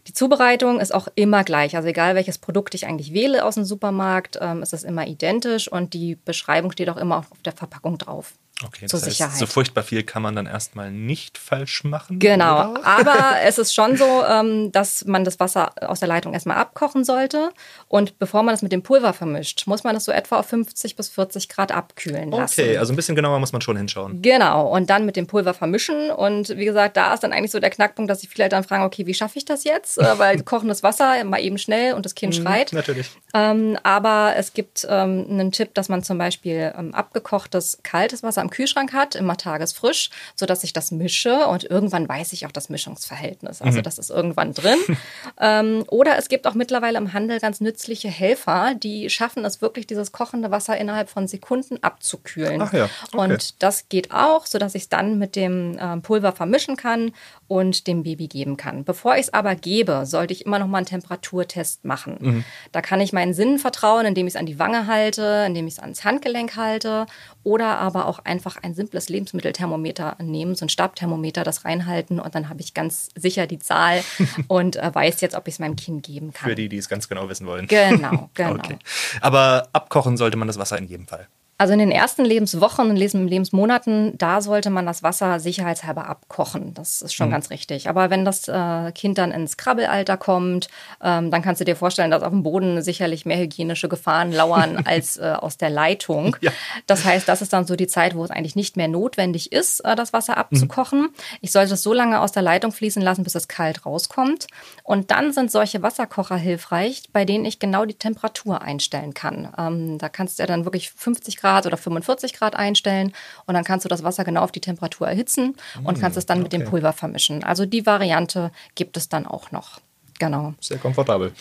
Die 0.07 0.13
Zubereitung 0.13 0.79
ist 0.79 0.93
auch 0.93 1.07
immer 1.15 1.43
gleich. 1.43 1.75
Also 1.75 1.87
egal 1.87 2.15
welches 2.15 2.37
Produkt 2.37 2.75
ich 2.75 2.85
eigentlich 2.85 3.13
wähle 3.13 3.43
aus 3.43 3.55
dem 3.55 3.65
Supermarkt, 3.65 4.37
ähm, 4.39 4.61
ist 4.61 4.73
es 4.73 4.83
immer 4.83 5.07
identisch 5.07 5.71
und 5.71 5.93
die 5.93 6.15
Beschreibung 6.15 6.71
steht 6.71 6.89
auch 6.89 6.97
immer 6.97 7.17
auf 7.17 7.27
der 7.43 7.53
Verpackung 7.53 7.97
drauf. 7.97 8.33
Okay, 8.63 8.85
zur 8.85 8.99
das 8.99 9.07
heißt, 9.07 9.17
Sicherheit. 9.17 9.37
so 9.37 9.47
furchtbar 9.47 9.83
viel 9.83 10.03
kann 10.03 10.21
man 10.21 10.33
dann 10.33 10.45
erstmal 10.45 10.89
nicht 10.89 11.37
falsch 11.37 11.83
machen. 11.83 12.19
Genau, 12.19 12.71
oder? 12.71 12.85
aber 12.85 13.41
es 13.43 13.57
ist 13.57 13.75
schon 13.75 13.97
so, 13.97 14.23
ähm, 14.23 14.71
dass 14.71 15.03
man 15.03 15.25
das 15.25 15.41
Wasser 15.41 15.73
aus 15.81 15.99
der 15.99 16.07
Leitung 16.07 16.33
erstmal 16.33 16.55
abkochen 16.55 17.03
sollte 17.03 17.49
und 17.89 18.17
bevor 18.17 18.43
man 18.43 18.53
das 18.53 18.61
mit 18.61 18.71
dem 18.71 18.81
Pulver 18.81 19.11
vermischt, 19.11 19.67
muss 19.67 19.83
man 19.83 19.93
das 19.93 20.05
so 20.05 20.13
etwa 20.13 20.39
auf 20.39 20.45
50 20.45 20.95
bis 20.95 21.09
40 21.09 21.49
Grad 21.49 21.73
abkühlen 21.73 22.31
lassen. 22.31 22.61
Okay, 22.61 22.77
also 22.77 22.93
ein 22.93 22.95
bisschen 22.95 23.17
genauer 23.17 23.39
muss 23.39 23.51
man 23.51 23.61
schon 23.61 23.75
hinschauen. 23.75 24.21
Genau, 24.21 24.73
und 24.73 24.89
dann 24.89 25.05
mit 25.05 25.17
dem 25.17 25.27
Pulver 25.27 25.53
vermischen 25.53 26.09
und 26.09 26.47
wie 26.55 26.65
gesagt, 26.65 26.95
da 26.95 27.13
ist 27.13 27.23
dann 27.23 27.33
eigentlich 27.33 27.51
so 27.51 27.59
der 27.59 27.71
Knackpunkt, 27.71 28.09
dass 28.09 28.21
sich 28.21 28.29
viele 28.29 28.45
Eltern 28.45 28.63
fragen, 28.63 28.83
okay, 28.83 29.05
wie 29.05 29.13
schaffe 29.13 29.37
ich 29.37 29.43
das 29.43 29.65
jetzt? 29.65 29.97
Äh, 29.97 30.17
weil 30.17 30.41
kochendes 30.43 30.81
Wasser 30.81 31.21
mal 31.25 31.41
eben 31.41 31.57
schnell 31.57 31.93
und 31.93 32.05
das 32.05 32.15
Kind 32.15 32.37
mhm, 32.37 32.43
schreit. 32.43 32.71
Natürlich. 32.71 33.09
Ähm, 33.33 33.77
aber 33.83 34.35
es 34.37 34.53
gibt 34.53 34.87
ähm, 34.89 35.25
einen 35.29 35.51
Tipp, 35.51 35.73
dass 35.73 35.89
man 35.89 36.03
zum 36.03 36.17
Beispiel 36.17 36.73
abgekochtes 36.93 37.79
kaltes 37.83 38.23
Wasser 38.23 38.44
im 38.45 38.49
Kühlschrank 38.49 38.93
hat, 38.93 39.15
immer 39.15 39.37
tagesfrisch, 39.37 40.09
sodass 40.35 40.63
ich 40.63 40.71
das 40.71 40.91
mische 40.91 41.47
und 41.47 41.63
irgendwann 41.63 42.07
weiß 42.07 42.33
ich 42.33 42.45
auch 42.45 42.51
das 42.51 42.69
Mischungsverhältnis. 42.69 43.61
Also 43.61 43.79
mhm. 43.79 43.83
das 43.83 43.97
ist 43.97 44.09
irgendwann 44.09 44.53
drin. 44.53 44.77
ähm, 45.39 45.83
oder 45.87 46.17
es 46.17 46.29
gibt 46.29 46.47
auch 46.47 46.53
mittlerweile 46.53 46.97
im 46.97 47.13
Handel 47.13 47.39
ganz 47.39 47.59
nützliche 47.59 48.07
Helfer, 48.07 48.73
die 48.75 49.09
schaffen 49.09 49.43
es 49.45 49.61
wirklich, 49.61 49.87
dieses 49.87 50.11
kochende 50.11 50.51
Wasser 50.51 50.77
innerhalb 50.77 51.09
von 51.09 51.27
Sekunden 51.27 51.81
abzukühlen. 51.81 52.61
Ach 52.61 52.73
ja. 52.73 52.89
Okay. 53.11 53.17
Und 53.17 53.63
das 53.63 53.89
geht 53.89 54.11
auch, 54.11 54.45
sodass 54.45 54.75
ich 54.75 54.83
es 54.83 54.89
dann 54.89 55.17
mit 55.17 55.35
dem 55.35 55.77
äh, 55.77 55.97
Pulver 55.97 56.31
vermischen 56.31 56.75
kann 56.75 57.11
und 57.47 57.87
dem 57.87 58.03
Baby 58.03 58.27
geben 58.27 58.57
kann. 58.57 58.83
Bevor 58.83 59.15
ich 59.15 59.21
es 59.21 59.33
aber 59.33 59.55
gebe, 59.55 60.05
sollte 60.05 60.33
ich 60.33 60.45
immer 60.45 60.59
noch 60.59 60.67
mal 60.67 60.77
einen 60.77 60.87
Temperaturtest 60.87 61.85
machen. 61.85 62.17
Mhm. 62.19 62.45
Da 62.71 62.81
kann 62.81 63.01
ich 63.01 63.13
meinen 63.13 63.33
Sinnen 63.33 63.59
vertrauen, 63.59 64.05
indem 64.05 64.27
ich 64.27 64.33
es 64.33 64.39
an 64.39 64.45
die 64.45 64.59
Wange 64.59 64.87
halte, 64.87 65.45
indem 65.47 65.67
ich 65.67 65.75
es 65.75 65.79
ans 65.79 66.03
Handgelenk 66.03 66.55
halte 66.55 67.05
oder 67.43 67.77
aber 67.77 68.07
auch 68.07 68.19
einfach 68.19 68.34
ein 68.61 68.73
simples 68.73 69.09
Lebensmittelthermometer 69.09 70.17
nehmen, 70.21 70.55
so 70.55 70.65
ein 70.65 70.69
Stabthermometer, 70.69 71.43
das 71.43 71.65
reinhalten 71.65 72.19
und 72.19 72.35
dann 72.35 72.49
habe 72.49 72.61
ich 72.61 72.73
ganz 72.73 73.09
sicher 73.15 73.47
die 73.47 73.59
Zahl 73.59 74.03
und 74.47 74.75
äh, 74.75 74.93
weiß 74.93 75.21
jetzt, 75.21 75.35
ob 75.35 75.47
ich 75.47 75.55
es 75.55 75.59
meinem 75.59 75.75
Kind 75.75 76.05
geben 76.05 76.33
kann. 76.33 76.49
Für 76.49 76.55
die, 76.55 76.69
die 76.69 76.77
es 76.77 76.89
ganz 76.89 77.07
genau 77.09 77.29
wissen 77.29 77.47
wollen. 77.47 77.67
Genau, 77.67 78.29
genau. 78.33 78.55
okay. 78.55 78.77
Aber 79.21 79.67
abkochen 79.73 80.17
sollte 80.17 80.37
man 80.37 80.47
das 80.47 80.57
Wasser 80.57 80.77
in 80.77 80.87
jedem 80.87 81.07
Fall. 81.07 81.27
Also 81.57 81.71
in 81.71 81.79
den 81.79 81.91
ersten 81.91 82.25
Lebenswochen 82.25 82.89
und 82.89 82.97
Lebensmonaten, 82.97 84.17
da 84.17 84.41
sollte 84.41 84.69
man 84.69 84.85
das 84.85 85.03
Wasser 85.03 85.39
sicherheitshalber 85.39 86.05
abkochen. 86.05 86.73
Das 86.73 87.01
ist 87.01 87.13
schon 87.13 87.27
mhm. 87.27 87.31
ganz 87.31 87.49
richtig. 87.49 87.87
Aber 87.87 88.09
wenn 88.09 88.25
das 88.25 88.49
äh, 88.49 88.91
Kind 88.91 89.17
dann 89.17 89.31
ins 89.31 89.55
Krabbelalter 89.55 90.17
kommt, 90.17 90.67
ähm, 91.01 91.31
dann 91.31 91.41
kannst 91.41 91.61
du 91.61 91.65
dir 91.65 91.77
vorstellen, 91.77 92.11
dass 92.11 92.23
auf 92.23 92.31
dem 92.31 92.43
Boden 92.43 92.81
sicherlich 92.81 93.25
mehr 93.25 93.37
hygienische 93.37 93.87
Gefahren 93.87 94.33
lauern 94.33 94.81
als 94.85 95.15
äh, 95.15 95.33
aus 95.39 95.55
der 95.55 95.69
Leitung. 95.69 96.35
Ja. 96.41 96.51
Das 96.87 97.05
heißt, 97.05 97.25
das 97.29 97.41
ist 97.41 97.53
dann 97.53 97.65
so 97.65 97.77
die 97.77 97.87
Zeit, 97.87 98.15
wo 98.15 98.25
es 98.25 98.31
eigentlich 98.31 98.57
nicht 98.57 98.75
mehr 98.75 98.89
notwendig 98.89 99.53
ist, 99.53 99.79
äh, 99.79 99.95
das 99.95 100.11
Wasser 100.11 100.37
abzukochen. 100.37 101.03
Mhm. 101.03 101.09
Ich 101.39 101.53
sollte 101.53 101.75
es 101.75 101.83
so 101.83 101.93
lange 101.93 102.19
aus 102.19 102.33
der 102.33 102.43
Leitung 102.43 102.73
fließen 102.73 103.01
lassen, 103.01 103.23
bis 103.23 103.35
es 103.35 103.47
kalt 103.47 103.85
rauskommt. 103.85 104.47
Und 104.83 105.09
dann 105.09 105.31
sind 105.31 105.51
solche 105.51 105.81
Wasserkocher 105.81 106.35
hilfreich, 106.35 107.03
bei 107.13 107.23
denen 107.23 107.45
ich 107.45 107.59
genau 107.59 107.85
die 107.85 107.93
Temperatur 107.93 108.61
einstellen 108.61 109.13
kann. 109.13 109.53
Ähm, 109.57 109.97
da 109.99 110.09
kannst 110.09 110.37
du 110.37 110.43
ja 110.43 110.47
dann 110.47 110.65
wirklich 110.65 110.91
50 110.91 111.37
Grad 111.37 111.44
Grad 111.45 111.67
oder 111.67 111.77
45 111.77 112.33
Grad 112.33 112.55
einstellen 112.55 113.13
und 113.45 113.53
dann 113.53 113.63
kannst 113.63 113.85
du 113.85 113.89
das 113.89 114.03
Wasser 114.03 114.23
genau 114.23 114.41
auf 114.41 114.51
die 114.51 114.61
Temperatur 114.61 115.07
erhitzen 115.07 115.55
und 115.83 115.99
kannst 115.99 116.17
es 116.17 116.25
dann 116.25 116.39
okay. 116.39 116.43
mit 116.43 116.53
dem 116.53 116.63
Pulver 116.65 116.91
vermischen. 116.91 117.43
Also 117.43 117.67
die 117.67 117.85
Variante 117.85 118.51
gibt 118.73 118.97
es 118.97 119.09
dann 119.09 119.27
auch 119.27 119.51
noch. 119.51 119.79
Genau. 120.17 120.53
Sehr 120.61 120.77
komfortabel. 120.77 121.33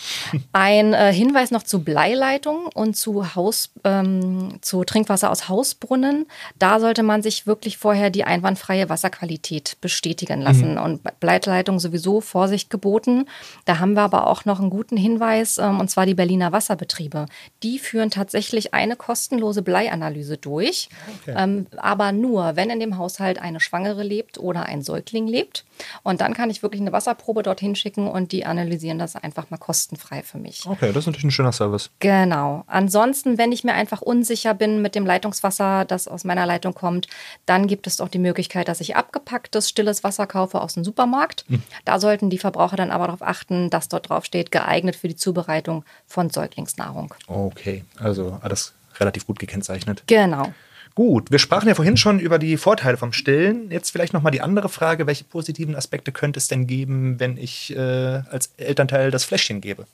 Ein 0.52 0.94
äh, 0.94 1.12
Hinweis 1.12 1.52
noch 1.52 1.62
zu 1.62 1.84
Bleileitung 1.84 2.66
und 2.74 2.96
zu 2.96 3.34
Haus, 3.36 3.70
ähm, 3.84 4.58
zu 4.62 4.82
Trinkwasser 4.82 5.30
aus 5.30 5.48
Hausbrunnen. 5.48 6.26
Da 6.58 6.80
sollte 6.80 7.04
man 7.04 7.22
sich 7.22 7.46
wirklich 7.46 7.78
vorher 7.78 8.10
die 8.10 8.24
einwandfreie 8.24 8.88
Wasserqualität 8.88 9.76
bestätigen 9.80 10.40
lassen. 10.40 10.72
Mhm. 10.72 10.82
Und 10.82 11.20
Bleileitung 11.20 11.78
sowieso 11.78 12.20
Vorsicht 12.20 12.68
geboten. 12.68 13.26
Da 13.64 13.78
haben 13.78 13.94
wir 13.94 14.02
aber 14.02 14.26
auch 14.26 14.44
noch 14.44 14.58
einen 14.58 14.70
guten 14.70 14.96
Hinweis, 14.96 15.58
ähm, 15.58 15.78
und 15.78 15.88
zwar 15.88 16.06
die 16.06 16.14
Berliner 16.14 16.50
Wasserbetriebe. 16.50 17.26
Die 17.62 17.78
führen 17.78 18.10
tatsächlich 18.10 18.74
eine 18.74 18.96
kostenlose 18.96 19.62
Bleianalyse 19.62 20.36
durch. 20.36 20.88
Okay. 21.22 21.34
Ähm, 21.38 21.66
aber 21.76 22.10
nur, 22.10 22.56
wenn 22.56 22.70
in 22.70 22.80
dem 22.80 22.98
Haushalt 22.98 23.40
eine 23.40 23.60
Schwangere 23.60 24.02
lebt 24.02 24.38
oder 24.38 24.66
ein 24.66 24.82
Säugling 24.82 25.28
lebt. 25.28 25.64
Und 26.02 26.20
dann 26.20 26.34
kann 26.34 26.50
ich 26.50 26.62
wirklich 26.62 26.80
eine 26.80 26.92
Wasserprobe 26.92 27.42
dorthin 27.42 27.76
schicken 27.76 28.08
und 28.08 28.32
die 28.32 28.44
analysieren 28.64 28.98
das 28.98 29.14
einfach 29.16 29.50
mal 29.50 29.58
kostenfrei 29.58 30.22
für 30.22 30.38
mich. 30.38 30.66
Okay, 30.66 30.88
das 30.88 30.98
ist 31.02 31.06
natürlich 31.06 31.24
ein 31.24 31.30
schöner 31.30 31.52
Service. 31.52 31.90
Genau. 32.00 32.64
Ansonsten, 32.66 33.38
wenn 33.38 33.52
ich 33.52 33.64
mir 33.64 33.74
einfach 33.74 34.00
unsicher 34.00 34.54
bin 34.54 34.82
mit 34.82 34.94
dem 34.94 35.04
Leitungswasser, 35.04 35.84
das 35.84 36.08
aus 36.08 36.24
meiner 36.24 36.46
Leitung 36.46 36.74
kommt, 36.74 37.08
dann 37.46 37.66
gibt 37.66 37.86
es 37.86 38.00
auch 38.00 38.08
die 38.08 38.18
Möglichkeit, 38.18 38.68
dass 38.68 38.80
ich 38.80 38.96
abgepacktes, 38.96 39.68
stilles 39.68 40.02
Wasser 40.04 40.26
kaufe 40.26 40.60
aus 40.60 40.74
dem 40.74 40.84
Supermarkt. 40.84 41.44
Hm. 41.48 41.62
Da 41.84 42.00
sollten 42.00 42.30
die 42.30 42.38
Verbraucher 42.38 42.76
dann 42.76 42.90
aber 42.90 43.06
darauf 43.06 43.22
achten, 43.22 43.70
dass 43.70 43.88
dort 43.88 44.08
drauf 44.08 44.24
steht, 44.24 44.50
geeignet 44.50 44.96
für 44.96 45.08
die 45.08 45.16
Zubereitung 45.16 45.84
von 46.06 46.30
Säuglingsnahrung. 46.30 47.14
Okay, 47.26 47.84
also 47.98 48.38
alles 48.42 48.72
relativ 48.98 49.26
gut 49.26 49.38
gekennzeichnet. 49.38 50.04
Genau. 50.06 50.52
Gut, 50.94 51.32
wir 51.32 51.40
sprachen 51.40 51.66
ja 51.66 51.74
vorhin 51.74 51.96
schon 51.96 52.20
über 52.20 52.38
die 52.38 52.56
Vorteile 52.56 52.96
vom 52.96 53.12
Stillen. 53.12 53.70
Jetzt 53.70 53.90
vielleicht 53.90 54.12
nochmal 54.12 54.30
die 54.30 54.40
andere 54.40 54.68
Frage, 54.68 55.08
welche 55.08 55.24
positiven 55.24 55.74
Aspekte 55.74 56.12
könnte 56.12 56.38
es 56.38 56.46
denn 56.46 56.68
geben, 56.68 57.18
wenn 57.18 57.36
ich 57.36 57.74
äh, 57.74 57.78
als 57.78 58.52
Elternteil 58.58 59.10
das 59.10 59.24
Fläschchen 59.24 59.60
gebe? 59.60 59.86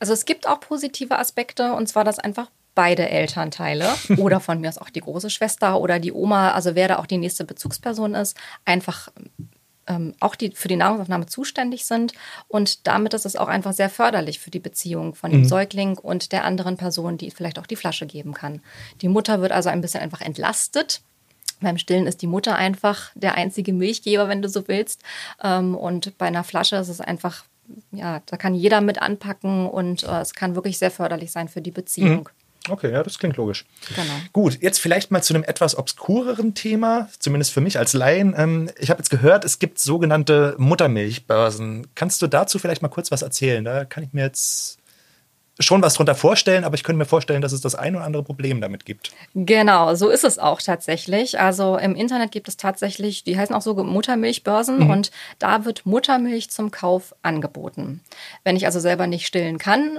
Also 0.00 0.12
es 0.12 0.24
gibt 0.24 0.48
auch 0.48 0.58
positive 0.58 1.18
Aspekte, 1.18 1.72
und 1.72 1.88
zwar, 1.88 2.02
dass 2.02 2.18
einfach 2.18 2.50
beide 2.74 3.08
Elternteile 3.08 3.88
oder 4.16 4.40
von 4.40 4.60
mir 4.60 4.68
aus 4.68 4.78
auch 4.78 4.90
die 4.90 5.00
große 5.00 5.30
Schwester 5.30 5.80
oder 5.80 6.00
die 6.00 6.12
Oma, 6.12 6.50
also 6.50 6.74
wer 6.74 6.88
da 6.88 6.98
auch 6.98 7.06
die 7.06 7.18
nächste 7.18 7.44
Bezugsperson 7.44 8.14
ist, 8.14 8.36
einfach 8.64 9.08
ähm, 9.88 10.14
auch 10.20 10.34
die 10.34 10.50
für 10.50 10.68
die 10.68 10.76
Nahrungsaufnahme 10.76 11.26
zuständig 11.26 11.86
sind. 11.86 12.12
Und 12.46 12.86
damit 12.86 13.14
ist 13.14 13.26
es 13.26 13.36
auch 13.36 13.48
einfach 13.48 13.72
sehr 13.72 13.90
förderlich 13.90 14.38
für 14.38 14.50
die 14.50 14.60
Beziehung 14.60 15.14
von 15.14 15.30
dem 15.30 15.40
mhm. 15.40 15.48
Säugling 15.48 15.98
und 15.98 16.32
der 16.32 16.44
anderen 16.44 16.76
Person, 16.76 17.18
die 17.18 17.30
vielleicht 17.30 17.58
auch 17.58 17.66
die 17.66 17.76
Flasche 17.76 18.06
geben 18.06 18.34
kann. 18.34 18.60
Die 19.00 19.08
Mutter 19.08 19.40
wird 19.40 19.52
also 19.52 19.68
ein 19.68 19.80
bisschen 19.80 20.00
einfach 20.00 20.20
entlastet. 20.20 21.00
Beim 21.60 21.78
Stillen 21.78 22.06
ist 22.06 22.22
die 22.22 22.28
Mutter 22.28 22.54
einfach 22.54 23.10
der 23.14 23.34
einzige 23.34 23.72
Milchgeber, 23.72 24.28
wenn 24.28 24.42
du 24.42 24.48
so 24.48 24.68
willst. 24.68 25.02
Ähm, 25.42 25.74
und 25.74 26.16
bei 26.18 26.26
einer 26.26 26.44
Flasche 26.44 26.76
ist 26.76 26.88
es 26.88 27.00
einfach, 27.00 27.44
ja, 27.90 28.22
da 28.26 28.36
kann 28.36 28.54
jeder 28.54 28.80
mit 28.80 29.02
anpacken 29.02 29.66
und 29.66 30.04
äh, 30.04 30.20
es 30.20 30.34
kann 30.34 30.54
wirklich 30.54 30.78
sehr 30.78 30.90
förderlich 30.90 31.32
sein 31.32 31.48
für 31.48 31.60
die 31.60 31.72
Beziehung. 31.72 32.20
Mhm. 32.20 32.47
Okay, 32.68 32.92
ja, 32.92 33.02
das 33.02 33.18
klingt 33.18 33.36
logisch. 33.36 33.64
Genau. 33.94 34.12
Gut, 34.32 34.58
jetzt 34.60 34.78
vielleicht 34.78 35.10
mal 35.10 35.22
zu 35.22 35.34
einem 35.34 35.44
etwas 35.44 35.76
obskureren 35.76 36.54
Thema, 36.54 37.08
zumindest 37.18 37.52
für 37.52 37.60
mich 37.60 37.78
als 37.78 37.92
Laien. 37.92 38.34
Ähm, 38.36 38.70
ich 38.78 38.90
habe 38.90 39.00
jetzt 39.00 39.10
gehört, 39.10 39.44
es 39.44 39.58
gibt 39.58 39.78
sogenannte 39.78 40.54
Muttermilchbörsen. 40.58 41.86
Kannst 41.94 42.20
du 42.22 42.26
dazu 42.26 42.58
vielleicht 42.58 42.82
mal 42.82 42.88
kurz 42.88 43.10
was 43.10 43.22
erzählen? 43.22 43.64
Da 43.64 43.84
kann 43.84 44.04
ich 44.04 44.12
mir 44.12 44.24
jetzt 44.24 44.78
schon 45.58 45.82
was 45.82 45.94
drunter 45.94 46.14
vorstellen, 46.14 46.64
aber 46.64 46.74
ich 46.74 46.84
könnte 46.84 46.98
mir 46.98 47.04
vorstellen, 47.04 47.42
dass 47.42 47.52
es 47.52 47.60
das 47.60 47.74
ein 47.74 47.96
oder 47.96 48.04
andere 48.04 48.22
Problem 48.22 48.60
damit 48.60 48.84
gibt. 48.84 49.12
Genau, 49.34 49.94
so 49.94 50.08
ist 50.08 50.24
es 50.24 50.38
auch 50.38 50.62
tatsächlich. 50.62 51.40
Also 51.40 51.76
im 51.76 51.94
Internet 51.94 52.30
gibt 52.30 52.48
es 52.48 52.56
tatsächlich, 52.56 53.24
die 53.24 53.36
heißen 53.36 53.54
auch 53.54 53.62
so 53.62 53.74
Muttermilchbörsen 53.74 54.84
mhm. 54.84 54.90
und 54.90 55.10
da 55.38 55.64
wird 55.64 55.86
Muttermilch 55.86 56.50
zum 56.50 56.70
Kauf 56.70 57.14
angeboten. 57.22 58.00
Wenn 58.44 58.56
ich 58.56 58.66
also 58.66 58.80
selber 58.80 59.06
nicht 59.06 59.26
stillen 59.26 59.58
kann, 59.58 59.98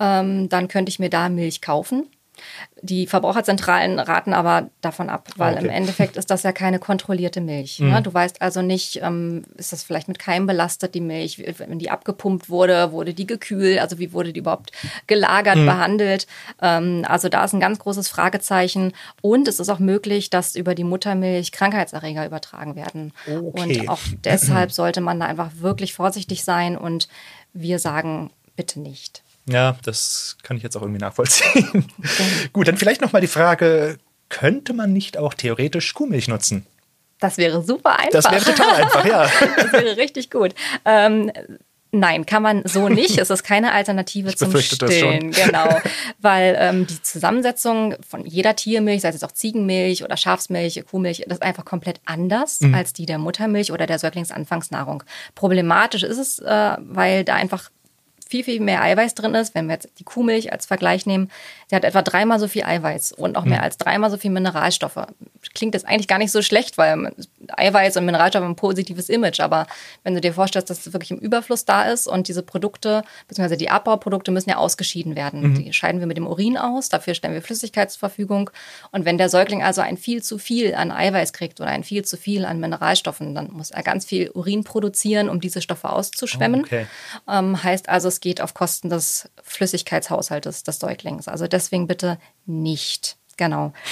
ähm, 0.00 0.48
dann 0.48 0.68
könnte 0.68 0.90
ich 0.90 0.98
mir 0.98 1.10
da 1.10 1.28
Milch 1.28 1.60
kaufen. 1.60 2.06
Die 2.82 3.06
Verbraucherzentralen 3.06 3.98
raten 3.98 4.32
aber 4.32 4.70
davon 4.80 5.08
ab, 5.08 5.28
weil 5.36 5.54
okay. 5.54 5.64
im 5.64 5.70
Endeffekt 5.70 6.16
ist 6.16 6.30
das 6.30 6.42
ja 6.42 6.52
keine 6.52 6.78
kontrollierte 6.78 7.40
Milch. 7.40 7.80
Ne? 7.80 7.86
Mhm. 7.86 7.92
Ne? 7.92 8.02
Du 8.02 8.12
weißt 8.14 8.42
also 8.42 8.62
nicht, 8.62 9.00
ähm, 9.02 9.44
ist 9.56 9.72
das 9.72 9.82
vielleicht 9.82 10.08
mit 10.08 10.18
Keim 10.18 10.46
belastet, 10.46 10.94
die 10.94 11.00
Milch, 11.00 11.42
wenn 11.58 11.78
die 11.78 11.90
abgepumpt 11.90 12.48
wurde, 12.48 12.92
wurde 12.92 13.14
die 13.14 13.26
gekühlt, 13.26 13.80
also 13.80 13.98
wie 13.98 14.12
wurde 14.12 14.32
die 14.32 14.40
überhaupt 14.40 14.72
gelagert, 15.06 15.56
mhm. 15.56 15.66
behandelt. 15.66 16.26
Ähm, 16.60 17.04
also 17.08 17.28
da 17.28 17.44
ist 17.44 17.54
ein 17.54 17.60
ganz 17.60 17.78
großes 17.78 18.08
Fragezeichen. 18.08 18.92
Und 19.22 19.48
es 19.48 19.58
ist 19.60 19.68
auch 19.68 19.78
möglich, 19.78 20.30
dass 20.30 20.54
über 20.54 20.74
die 20.74 20.84
Muttermilch 20.84 21.52
Krankheitserreger 21.52 22.26
übertragen 22.26 22.76
werden. 22.76 23.12
Okay. 23.26 23.80
Und 23.80 23.88
auch 23.88 24.00
deshalb 24.24 24.72
sollte 24.72 25.00
man 25.00 25.20
da 25.20 25.26
einfach 25.26 25.50
wirklich 25.58 25.94
vorsichtig 25.94 26.44
sein 26.44 26.76
und 26.76 27.08
wir 27.52 27.78
sagen, 27.78 28.30
bitte 28.54 28.80
nicht. 28.80 29.22
Ja, 29.48 29.76
das 29.84 30.36
kann 30.42 30.56
ich 30.56 30.62
jetzt 30.62 30.76
auch 30.76 30.82
irgendwie 30.82 31.00
nachvollziehen. 31.00 31.86
Okay. 31.98 32.48
Gut, 32.52 32.68
dann 32.68 32.76
vielleicht 32.76 33.00
nochmal 33.00 33.20
die 33.20 33.28
Frage, 33.28 33.98
könnte 34.28 34.72
man 34.72 34.92
nicht 34.92 35.16
auch 35.18 35.34
theoretisch 35.34 35.94
Kuhmilch 35.94 36.28
nutzen? 36.28 36.66
Das 37.20 37.38
wäre 37.38 37.62
super 37.62 37.98
einfach. 37.98 38.10
Das 38.10 38.30
wäre 38.30 38.44
total 38.44 38.82
einfach, 38.82 39.04
ja. 39.04 39.30
das 39.56 39.72
wäre 39.72 39.96
richtig 39.96 40.30
gut. 40.30 40.54
Ähm, 40.84 41.32
Nein, 41.92 42.26
kann 42.26 42.42
man 42.42 42.62
so 42.66 42.88
nicht. 42.88 43.16
Es 43.16 43.30
ist 43.30 43.42
keine 43.42 43.72
Alternative 43.72 44.28
ich 44.28 44.36
zum 44.36 44.54
Stillen. 44.58 45.30
Genau. 45.30 45.78
Weil 46.20 46.56
ähm, 46.58 46.86
die 46.86 47.00
Zusammensetzung 47.00 47.94
von 48.06 48.26
jeder 48.26 48.54
Tiermilch, 48.54 49.00
sei 49.00 49.08
es 49.08 49.24
auch 49.24 49.32
Ziegenmilch 49.32 50.04
oder 50.04 50.16
Schafsmilch, 50.16 50.84
Kuhmilch, 50.90 51.24
das 51.26 51.38
ist 51.38 51.42
einfach 51.42 51.64
komplett 51.64 52.00
anders 52.04 52.60
mhm. 52.60 52.74
als 52.74 52.92
die 52.92 53.06
der 53.06 53.18
Muttermilch 53.18 53.72
oder 53.72 53.86
der 53.86 53.98
Säuglingsanfangsnahrung. 53.98 55.04
Problematisch 55.34 56.02
ist 56.02 56.18
es, 56.18 56.38
äh, 56.40 56.76
weil 56.80 57.24
da 57.24 57.34
einfach 57.34 57.70
viel, 58.28 58.44
viel 58.44 58.60
mehr 58.60 58.82
Eiweiß 58.82 59.14
drin 59.14 59.34
ist. 59.34 59.54
Wenn 59.54 59.66
wir 59.66 59.74
jetzt 59.74 59.88
die 59.98 60.04
Kuhmilch 60.04 60.52
als 60.52 60.66
Vergleich 60.66 61.06
nehmen, 61.06 61.30
sie 61.68 61.76
hat 61.76 61.84
etwa 61.84 62.02
dreimal 62.02 62.40
so 62.40 62.48
viel 62.48 62.64
Eiweiß 62.64 63.12
und 63.12 63.36
auch 63.36 63.44
mehr 63.44 63.58
hm. 63.58 63.64
als 63.64 63.76
dreimal 63.76 64.10
so 64.10 64.16
viel 64.16 64.30
Mineralstoffe. 64.30 65.06
Klingt 65.54 65.74
jetzt 65.74 65.86
eigentlich 65.86 66.08
gar 66.08 66.18
nicht 66.18 66.32
so 66.32 66.42
schlecht, 66.42 66.76
weil 66.76 67.12
Eiweiß 67.48 67.96
und 67.96 68.04
Mineralstoffe 68.04 68.42
haben 68.42 68.52
ein 68.52 68.56
positives 68.56 69.08
Image. 69.08 69.40
Aber 69.40 69.66
wenn 70.02 70.14
du 70.14 70.20
dir 70.20 70.32
vorstellst, 70.32 70.70
dass 70.70 70.86
es 70.86 70.92
wirklich 70.92 71.12
im 71.12 71.18
Überfluss 71.18 71.64
da 71.64 71.84
ist 71.84 72.08
und 72.08 72.28
diese 72.28 72.42
Produkte, 72.42 73.02
beziehungsweise 73.28 73.56
die 73.56 73.70
Abbauprodukte 73.70 74.30
müssen 74.32 74.50
ja 74.50 74.56
ausgeschieden 74.56 75.14
werden. 75.14 75.42
Mhm. 75.42 75.54
Die 75.54 75.72
scheiden 75.72 76.00
wir 76.00 76.06
mit 76.06 76.16
dem 76.16 76.26
Urin 76.26 76.56
aus, 76.56 76.88
dafür 76.88 77.14
stellen 77.14 77.34
wir 77.34 77.42
Flüssigkeit 77.42 77.90
zur 77.90 78.00
Verfügung. 78.00 78.50
Und 78.90 79.04
wenn 79.04 79.18
der 79.18 79.28
Säugling 79.28 79.62
also 79.62 79.80
ein 79.82 79.96
viel 79.96 80.22
zu 80.22 80.38
viel 80.38 80.74
an 80.74 80.90
Eiweiß 80.90 81.32
kriegt 81.32 81.60
oder 81.60 81.70
ein 81.70 81.84
viel 81.84 82.04
zu 82.04 82.16
viel 82.16 82.44
an 82.44 82.58
Mineralstoffen, 82.58 83.34
dann 83.34 83.52
muss 83.52 83.70
er 83.70 83.82
ganz 83.82 84.04
viel 84.04 84.30
Urin 84.30 84.64
produzieren, 84.64 85.28
um 85.28 85.40
diese 85.40 85.62
Stoffe 85.62 85.90
auszuschwemmen. 85.90 86.62
Oh, 86.62 86.64
okay. 86.64 86.86
ähm, 87.28 87.62
heißt 87.62 87.88
also, 87.88 88.15
es 88.16 88.20
geht 88.20 88.40
auf 88.40 88.54
Kosten 88.54 88.88
des 88.88 89.28
Flüssigkeitshaushaltes 89.42 90.62
des 90.62 90.78
Säuglings. 90.78 91.28
Also 91.28 91.46
deswegen 91.46 91.86
bitte 91.86 92.18
nicht. 92.46 93.16
Genau. 93.36 93.72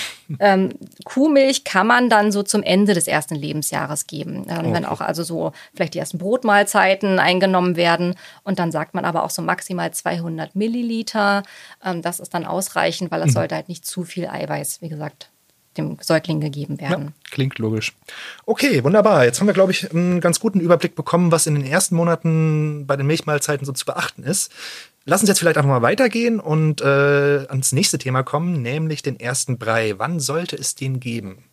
Ähm, 0.40 0.70
Kuhmilch 1.04 1.64
kann 1.64 1.86
man 1.86 2.08
dann 2.08 2.32
so 2.32 2.42
zum 2.42 2.62
Ende 2.62 2.94
des 2.94 3.06
ersten 3.06 3.34
Lebensjahres 3.34 4.06
geben. 4.06 4.46
Ähm, 4.48 4.60
okay. 4.60 4.72
Wenn 4.72 4.84
auch 4.86 5.02
also 5.02 5.22
so 5.22 5.52
vielleicht 5.74 5.92
die 5.92 5.98
ersten 5.98 6.16
Brotmahlzeiten 6.16 7.18
eingenommen 7.18 7.76
werden. 7.76 8.14
Und 8.42 8.58
dann 8.58 8.72
sagt 8.72 8.94
man 8.94 9.04
aber 9.04 9.22
auch 9.22 9.28
so 9.28 9.42
maximal 9.42 9.92
200 9.92 10.56
Milliliter. 10.56 11.42
Ähm, 11.84 12.00
das 12.00 12.20
ist 12.20 12.32
dann 12.32 12.46
ausreichend, 12.46 13.10
weil 13.10 13.20
es 13.20 13.28
mhm. 13.28 13.32
sollte 13.32 13.54
halt 13.54 13.68
nicht 13.68 13.84
zu 13.84 14.04
viel 14.04 14.26
Eiweiß, 14.26 14.80
wie 14.80 14.88
gesagt, 14.88 15.28
dem 15.74 15.98
Säugling 16.00 16.40
gegeben 16.40 16.80
werden. 16.80 17.06
Ja, 17.06 17.30
klingt 17.30 17.58
logisch. 17.58 17.92
Okay, 18.46 18.82
wunderbar. 18.84 19.24
Jetzt 19.24 19.40
haben 19.40 19.46
wir, 19.46 19.54
glaube 19.54 19.72
ich, 19.72 19.90
einen 19.90 20.20
ganz 20.20 20.40
guten 20.40 20.60
Überblick 20.60 20.94
bekommen, 20.94 21.32
was 21.32 21.46
in 21.46 21.54
den 21.54 21.64
ersten 21.64 21.96
Monaten 21.96 22.86
bei 22.86 22.96
den 22.96 23.06
Milchmahlzeiten 23.06 23.66
so 23.66 23.72
zu 23.72 23.84
beachten 23.84 24.22
ist. 24.22 24.52
Lass 25.04 25.20
uns 25.20 25.28
jetzt 25.28 25.38
vielleicht 25.38 25.58
einfach 25.58 25.68
mal 25.70 25.82
weitergehen 25.82 26.40
und 26.40 26.80
äh, 26.80 26.84
ans 26.84 27.72
nächste 27.72 27.98
Thema 27.98 28.22
kommen, 28.22 28.62
nämlich 28.62 29.02
den 29.02 29.20
ersten 29.20 29.58
Brei. 29.58 29.94
Wann 29.98 30.18
sollte 30.18 30.56
es 30.56 30.74
den 30.74 30.98
geben? 30.98 31.44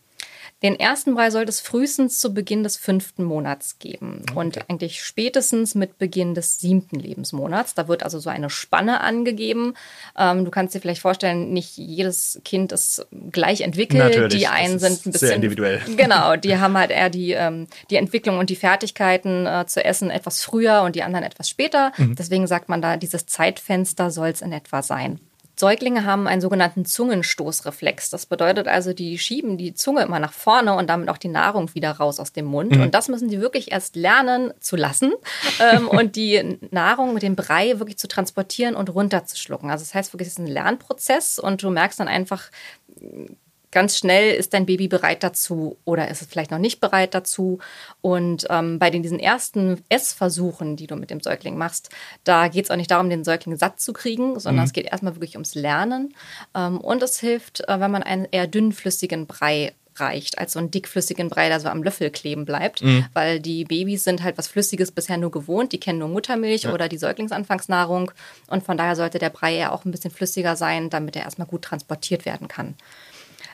Den 0.64 0.80
ersten 0.80 1.16
Brei 1.16 1.32
sollte 1.32 1.50
es 1.50 1.60
frühestens 1.60 2.20
zu 2.20 2.36
Beginn 2.36 2.62
des 2.62 2.78
fünften 2.78 3.24
Monats 3.24 3.80
geben 3.80 4.22
okay. 4.30 4.40
und 4.40 4.70
eigentlich 4.70 5.04
spätestens 5.04 5.74
mit 5.74 5.98
Beginn 5.98 6.36
des 6.36 6.60
siebten 6.60 7.00
Lebensmonats. 7.00 7.74
Da 7.74 7.88
wird 7.88 8.04
also 8.04 8.20
so 8.20 8.30
eine 8.30 8.52
Spanne 8.52 9.02
angegeben. 9.02 9.74
Ähm, 10.16 10.46
du 10.46 10.52
kannst 10.52 10.76
dir 10.76 10.80
vielleicht 10.80 11.02
vorstellen, 11.02 11.52
nicht 11.52 11.78
jedes 11.78 12.40
Kind 12.46 12.72
ist 12.72 13.08
gleich 13.32 13.62
entwickelt. 13.62 14.04
Natürlich, 14.04 14.38
die 14.38 14.48
einen 14.48 14.78
sind 14.78 15.06
ein 15.06 15.12
bisschen 15.12 15.28
sehr 15.28 15.36
individuell. 15.36 15.82
Genau, 15.98 16.36
die 16.36 16.58
haben 16.58 16.78
halt 16.78 16.92
eher 16.92 17.10
die, 17.10 17.32
ähm, 17.32 17.68
die 17.90 17.96
Entwicklung 17.96 18.38
und 18.38 18.52
die 18.52 18.56
Fertigkeiten 18.56 19.48
äh, 19.48 19.66
zu 19.66 19.84
essen 19.84 20.12
etwas 20.12 20.44
früher 20.44 20.84
und 20.84 20.96
die 20.96 21.02
anderen 21.02 21.26
etwas 21.26 21.50
später. 21.50 21.92
Mhm. 21.98 22.16
Deswegen 22.16 22.46
sagt 22.46 22.70
man 22.70 22.84
da, 22.84 22.98
dieses 22.98 23.26
Zeitfenster 23.26 24.12
soll 24.12 24.30
es 24.30 24.42
in 24.42 24.52
etwa 24.52 24.84
sein. 24.84 25.20
Säuglinge 25.62 26.06
haben 26.06 26.28
einen 26.28 26.42
sogenannten 26.42 26.86
Zungenstoßreflex. 26.86 28.10
Das 28.10 28.26
bedeutet 28.26 28.68
also, 28.68 28.94
die 28.94 29.20
schieben 29.20 29.60
die 29.60 29.76
Zunge 29.76 30.02
immer 30.02 30.20
nach 30.20 30.34
vorne 30.34 30.74
und 30.74 30.90
damit 30.90 31.08
auch 31.08 31.20
die 31.20 31.28
Nahrung 31.28 31.74
wieder 31.76 31.92
raus 31.92 32.20
aus 32.20 32.34
dem 32.34 32.46
Mund. 32.46 32.76
Mhm. 32.76 32.82
Und 32.82 32.96
das 32.96 33.10
müssen 33.10 33.30
die 33.30 33.40
wirklich 33.40 33.72
erst 33.72 33.96
lernen 33.96 34.54
zu 34.60 34.76
lassen 34.76 35.14
ähm, 35.60 35.88
und 35.88 36.16
die 36.16 36.58
Nahrung 36.72 37.14
mit 37.14 37.22
dem 37.22 37.36
Brei 37.36 37.78
wirklich 37.78 38.00
zu 38.00 38.08
transportieren 38.08 38.76
und 38.76 38.90
runterzuschlucken. 38.90 39.70
Also 39.70 39.86
das 39.86 39.94
heißt 39.94 40.12
wirklich, 40.14 40.30
es 40.30 40.34
ist 40.34 40.40
ein 40.40 40.48
Lernprozess 40.48 41.38
und 41.38 41.62
du 41.62 41.70
merkst 41.70 42.00
dann 42.00 42.08
einfach, 42.08 42.50
ganz 43.72 43.98
schnell 43.98 44.34
ist 44.34 44.54
dein 44.54 44.66
Baby 44.66 44.88
bereit 44.88 45.24
dazu 45.24 45.78
oder 45.86 46.10
ist 46.10 46.22
es 46.22 46.28
vielleicht 46.28 46.52
noch 46.52 46.60
nicht 46.60 46.80
bereit 46.80 47.14
dazu. 47.14 47.60
Und 48.02 48.46
ähm, 48.50 48.80
bei 48.80 48.90
den, 48.90 49.02
diesen 49.02 49.20
ersten 49.20 49.82
Essversuchen, 49.90 50.76
die 50.76 50.88
du 50.88 50.96
mit 50.96 51.10
dem 51.10 51.22
Säugling 51.22 51.58
machst, 51.58 51.90
da 52.24 52.48
geht 52.48 52.66
es 52.66 52.72
auch 52.72 52.76
nicht 52.76 52.92
darum, 52.92 53.10
den 53.10 53.24
Säugling 53.24 53.58
satt 53.58 53.80
zu 53.80 53.94
kriegen, 53.94 54.40
sondern 54.40 54.64
mhm. 54.64 54.68
es 54.68 54.74
geht 54.74 54.86
erstmal 54.86 55.16
wirklich 55.16 55.36
ums 55.36 55.56
Lernen. 55.56 56.14
Ähm, 56.56 56.80
und 56.80 57.02
es 57.02 57.20
hilft, 57.20 57.62
äh, 57.62 57.80
wenn 57.80 57.92
man 57.92 58.04
einen 58.04 58.28
eher 58.30 58.48
dünnflüssigen 58.48 59.26
Brei 59.26 59.74
reicht, 59.96 60.40
als 60.40 60.54
so 60.54 60.60
einen 60.60 60.72
dickflüssigen 60.72 61.30
Brei, 61.30 61.50
der 61.50 61.60
so 61.60 61.68
am 61.68 61.84
Löffel 61.84 62.10
kleben 62.10 62.46
bleibt, 62.46 62.84
mhm. 62.84 63.06
weil 63.14 63.40
die 63.40 63.66
Babys 63.66 64.04
sind 64.04 64.24
halt 64.24 64.38
was 64.38 64.48
Flüssiges 64.48 64.92
bisher 64.92 65.18
nur 65.18 65.32
gewohnt, 65.32 65.74
die 65.74 65.80
kennen 65.80 66.00
nur 66.00 66.08
Muttermilch 66.08 66.64
ja. 66.64 66.74
oder 66.74 66.88
die 66.88 66.98
Säuglingsanfangsnahrung 66.98 68.12
und 68.48 68.64
von 68.64 68.78
daher 68.78 68.96
sollte 68.96 69.20
der 69.20 69.30
Brei 69.30 69.56
ja 69.56 69.72
auch 69.72 69.86
ein 69.86 69.92
bisschen 69.92 70.12
flüssiger 70.12 70.56
sein, 70.56 70.90
damit 70.90 71.16
er 71.16 71.24
erstmal 71.24 71.48
gut 71.48 71.64
transportiert 71.64 72.26
werden 72.26 72.48
kann. 72.48 72.76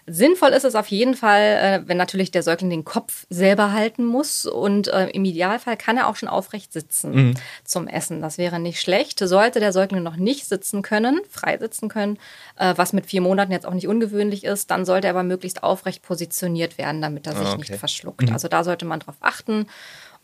Sinnvoll 0.09 0.51
ist 0.51 0.63
es 0.63 0.75
auf 0.75 0.87
jeden 0.87 1.15
Fall, 1.15 1.41
äh, 1.41 1.81
wenn 1.85 1.97
natürlich 1.97 2.31
der 2.31 2.41
Säugling 2.41 2.69
den 2.69 2.85
Kopf 2.85 3.25
selber 3.29 3.73
halten 3.73 4.05
muss 4.05 4.45
und 4.45 4.87
äh, 4.87 5.09
im 5.09 5.25
Idealfall 5.25 5.75
kann 5.75 5.97
er 5.97 6.07
auch 6.07 6.15
schon 6.15 6.29
aufrecht 6.29 6.71
sitzen 6.71 7.11
mhm. 7.11 7.33
zum 7.65 7.87
Essen. 7.87 8.21
Das 8.21 8.37
wäre 8.37 8.57
nicht 8.57 8.79
schlecht. 8.79 9.19
Sollte 9.19 9.59
der 9.59 9.73
Säugling 9.73 10.03
noch 10.03 10.15
nicht 10.15 10.47
sitzen 10.47 10.81
können, 10.81 11.19
frei 11.29 11.57
sitzen 11.57 11.89
können, 11.89 12.19
äh, 12.55 12.73
was 12.77 12.93
mit 12.93 13.05
vier 13.05 13.19
Monaten 13.19 13.51
jetzt 13.51 13.65
auch 13.65 13.73
nicht 13.73 13.89
ungewöhnlich 13.89 14.45
ist, 14.45 14.71
dann 14.71 14.85
sollte 14.85 15.07
er 15.07 15.11
aber 15.11 15.23
möglichst 15.23 15.61
aufrecht 15.61 16.03
positioniert 16.03 16.77
werden, 16.77 17.01
damit 17.01 17.27
er 17.27 17.33
sich 17.33 17.45
ah, 17.45 17.51
okay. 17.51 17.57
nicht 17.57 17.75
verschluckt. 17.75 18.27
Mhm. 18.27 18.33
Also 18.33 18.47
da 18.47 18.63
sollte 18.63 18.85
man 18.85 19.01
drauf 19.01 19.17
achten. 19.19 19.67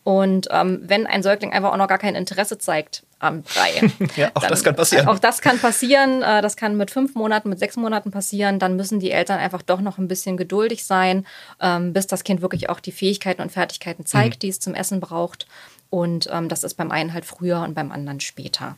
Und 0.04 0.48
ähm, 0.50 0.82
wenn 0.82 1.06
ein 1.06 1.22
Säugling 1.22 1.54
einfach 1.54 1.72
auch 1.72 1.78
noch 1.78 1.88
gar 1.88 1.98
kein 1.98 2.14
Interesse 2.14 2.58
zeigt 2.58 3.04
am 3.20 3.42
Brei. 3.42 3.90
ja, 4.16 4.30
auch 4.34 4.42
dann, 4.42 4.50
das 4.50 4.62
kann 4.62 4.76
passieren. 4.76 5.08
Auch 5.08 5.18
das 5.18 5.40
kann 5.40 5.58
passieren. 5.58 6.22
Äh, 6.22 6.42
das 6.42 6.56
kann 6.56 6.76
mit 6.76 6.90
fünf 6.90 7.14
Monaten, 7.14 7.48
mit 7.48 7.58
sechs 7.58 7.78
Monaten 7.78 8.10
passieren. 8.10 8.58
Dann 8.58 8.76
müssen 8.76 9.00
die 9.00 9.10
Eltern 9.10 9.38
einfach 9.38 9.62
doch 9.62 9.80
noch 9.80 9.96
ein 9.96 10.06
bisschen 10.06 10.36
geduldig 10.36 10.84
sein, 10.84 11.26
ähm, 11.58 11.94
bis 11.94 12.06
das 12.06 12.22
Kind 12.22 12.42
wirklich 12.42 12.68
auch 12.68 12.80
die 12.80 12.92
Fähigkeiten 12.92 13.40
und 13.40 13.50
Fertigkeiten 13.50 14.04
zeigt, 14.04 14.36
mhm. 14.36 14.38
die 14.40 14.48
es 14.50 14.60
zum 14.60 14.74
Essen 14.74 15.00
braucht. 15.00 15.46
Und 15.88 16.28
ähm, 16.30 16.50
das 16.50 16.64
ist 16.64 16.74
beim 16.74 16.90
einen 16.90 17.14
halt 17.14 17.24
früher 17.24 17.60
und 17.62 17.74
beim 17.74 17.90
anderen 17.90 18.20
später. 18.20 18.76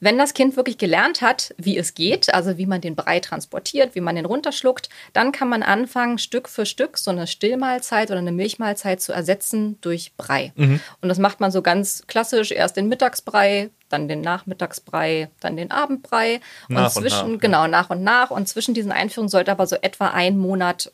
Wenn 0.00 0.18
das 0.18 0.34
Kind 0.34 0.56
wirklich 0.56 0.78
gelernt 0.78 1.22
hat, 1.22 1.54
wie 1.58 1.76
es 1.76 1.94
geht, 1.94 2.32
also 2.32 2.58
wie 2.58 2.66
man 2.66 2.80
den 2.80 2.96
Brei 2.96 3.20
transportiert, 3.20 3.94
wie 3.94 4.00
man 4.00 4.16
den 4.16 4.24
runterschluckt, 4.24 4.88
dann 5.12 5.32
kann 5.32 5.48
man 5.48 5.62
anfangen, 5.62 6.18
Stück 6.18 6.48
für 6.48 6.66
Stück 6.66 6.98
so 6.98 7.10
eine 7.10 7.26
Stillmahlzeit 7.26 8.10
oder 8.10 8.20
eine 8.20 8.32
Milchmahlzeit 8.32 9.00
zu 9.00 9.12
ersetzen 9.12 9.78
durch 9.80 10.12
Brei. 10.16 10.52
Mhm. 10.56 10.80
Und 11.00 11.08
das 11.08 11.18
macht 11.18 11.40
man 11.40 11.50
so 11.50 11.62
ganz 11.62 12.06
klassisch, 12.06 12.52
erst 12.52 12.76
den 12.76 12.88
Mittagsbrei, 12.88 13.70
dann 13.88 14.08
den 14.08 14.20
Nachmittagsbrei, 14.20 15.30
dann 15.40 15.56
den 15.56 15.70
Abendbrei 15.70 16.40
nach 16.68 16.94
und 16.96 17.02
zwischen 17.02 17.26
und 17.26 17.32
nach, 17.32 17.40
genau 17.40 17.66
nach 17.66 17.90
und 17.90 18.02
nach 18.02 18.30
und 18.30 18.48
zwischen 18.48 18.74
diesen 18.74 18.92
Einführungen 18.92 19.28
sollte 19.28 19.50
aber 19.50 19.66
so 19.66 19.76
etwa 19.76 20.08
ein 20.08 20.38
Monat 20.38 20.90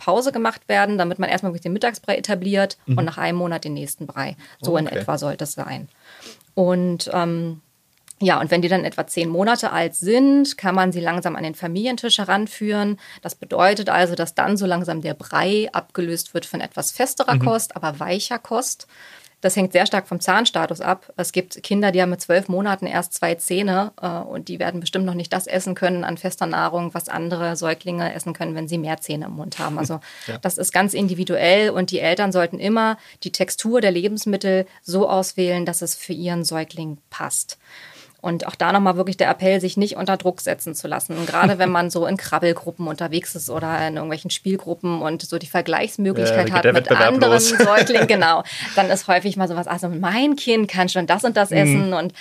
Pause 0.00 0.32
gemacht 0.32 0.62
werden, 0.68 0.98
damit 0.98 1.18
man 1.18 1.28
erstmal 1.28 1.52
den 1.52 1.72
Mittagsbrei 1.72 2.16
etabliert 2.16 2.78
mhm. 2.86 2.98
und 2.98 3.04
nach 3.04 3.18
einem 3.18 3.38
Monat 3.38 3.64
den 3.64 3.74
nächsten 3.74 4.06
Brei. 4.06 4.36
So 4.60 4.72
okay. 4.72 4.80
in 4.80 4.86
etwa 4.88 5.18
sollte 5.18 5.44
es 5.44 5.52
sein. 5.52 5.88
Und 6.54 7.10
ähm, 7.12 7.60
ja, 8.22 8.38
und 8.38 8.50
wenn 8.50 8.60
die 8.60 8.68
dann 8.68 8.84
etwa 8.84 9.06
zehn 9.06 9.30
Monate 9.30 9.72
alt 9.72 9.94
sind, 9.94 10.58
kann 10.58 10.74
man 10.74 10.92
sie 10.92 11.00
langsam 11.00 11.36
an 11.36 11.42
den 11.42 11.54
Familientisch 11.54 12.18
heranführen. 12.18 12.98
Das 13.22 13.34
bedeutet 13.34 13.88
also, 13.88 14.14
dass 14.14 14.34
dann 14.34 14.58
so 14.58 14.66
langsam 14.66 15.00
der 15.00 15.14
Brei 15.14 15.70
abgelöst 15.72 16.34
wird 16.34 16.44
von 16.44 16.60
etwas 16.60 16.92
festerer 16.92 17.36
mhm. 17.36 17.46
Kost, 17.46 17.76
aber 17.76 17.98
weicher 17.98 18.38
Kost. 18.38 18.86
Das 19.40 19.56
hängt 19.56 19.72
sehr 19.72 19.86
stark 19.86 20.06
vom 20.06 20.20
Zahnstatus 20.20 20.82
ab. 20.82 21.12
Es 21.16 21.32
gibt 21.32 21.62
Kinder, 21.62 21.92
die 21.92 22.02
haben 22.02 22.10
mit 22.10 22.20
zwölf 22.20 22.48
Monaten 22.48 22.86
erst 22.86 23.14
zwei 23.14 23.36
Zähne 23.36 23.92
äh, 24.00 24.06
und 24.06 24.48
die 24.48 24.58
werden 24.58 24.80
bestimmt 24.80 25.06
noch 25.06 25.14
nicht 25.14 25.32
das 25.32 25.46
essen 25.46 25.74
können 25.74 26.04
an 26.04 26.18
fester 26.18 26.44
Nahrung, 26.44 26.92
was 26.92 27.08
andere 27.08 27.56
Säuglinge 27.56 28.12
essen 28.12 28.34
können, 28.34 28.54
wenn 28.54 28.68
sie 28.68 28.76
mehr 28.76 29.00
Zähne 29.00 29.26
im 29.26 29.32
Mund 29.32 29.58
haben. 29.58 29.78
Also 29.78 30.00
ja. 30.26 30.36
das 30.42 30.58
ist 30.58 30.74
ganz 30.74 30.92
individuell 30.92 31.70
und 31.70 31.90
die 31.90 32.00
Eltern 32.00 32.32
sollten 32.32 32.58
immer 32.58 32.98
die 33.22 33.32
Textur 33.32 33.80
der 33.80 33.92
Lebensmittel 33.92 34.66
so 34.82 35.08
auswählen, 35.08 35.64
dass 35.64 35.80
es 35.80 35.94
für 35.94 36.12
ihren 36.12 36.44
Säugling 36.44 36.98
passt. 37.08 37.58
Und 38.20 38.46
auch 38.46 38.54
da 38.54 38.72
nochmal 38.72 38.96
wirklich 38.96 39.16
der 39.16 39.30
Appell, 39.30 39.60
sich 39.60 39.76
nicht 39.76 39.96
unter 39.96 40.16
Druck 40.16 40.40
setzen 40.40 40.74
zu 40.74 40.88
lassen. 40.88 41.16
Und 41.16 41.26
gerade 41.26 41.58
wenn 41.58 41.70
man 41.70 41.90
so 41.90 42.06
in 42.06 42.16
Krabbelgruppen 42.16 42.86
unterwegs 42.86 43.34
ist 43.34 43.48
oder 43.48 43.86
in 43.86 43.94
irgendwelchen 43.94 44.30
Spielgruppen 44.30 45.00
und 45.00 45.22
so 45.22 45.38
die 45.38 45.46
Vergleichsmöglichkeit 45.46 46.48
ja, 46.48 46.54
hat 46.54 46.72
mit 46.72 46.90
anderen 46.90 47.32
los. 47.32 47.48
Säuglingen, 47.58 48.06
genau, 48.06 48.42
dann 48.76 48.90
ist 48.90 49.08
häufig 49.08 49.36
mal 49.36 49.48
sowas, 49.48 49.66
also 49.66 49.88
mein 49.88 50.36
Kind 50.36 50.68
kann 50.68 50.88
schon 50.88 51.06
das 51.06 51.24
und 51.24 51.36
das 51.36 51.50
mhm. 51.50 51.56
essen 51.56 51.92
und 51.94 52.12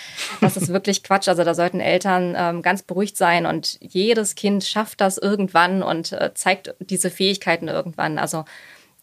das 0.41 0.57
ist 0.57 0.69
wirklich 0.69 1.03
Quatsch. 1.03 1.27
Also 1.27 1.43
da 1.43 1.53
sollten 1.53 1.79
Eltern 1.79 2.35
ähm, 2.38 2.62
ganz 2.62 2.81
beruhigt 2.83 3.17
sein 3.17 3.45
und 3.45 3.77
jedes 3.81 4.35
Kind 4.35 4.63
schafft 4.63 5.01
das 5.01 5.17
irgendwann 5.17 5.83
und 5.83 6.13
äh, 6.13 6.31
zeigt 6.33 6.75
diese 6.79 7.09
Fähigkeiten 7.09 7.67
irgendwann. 7.67 8.17
Also 8.19 8.45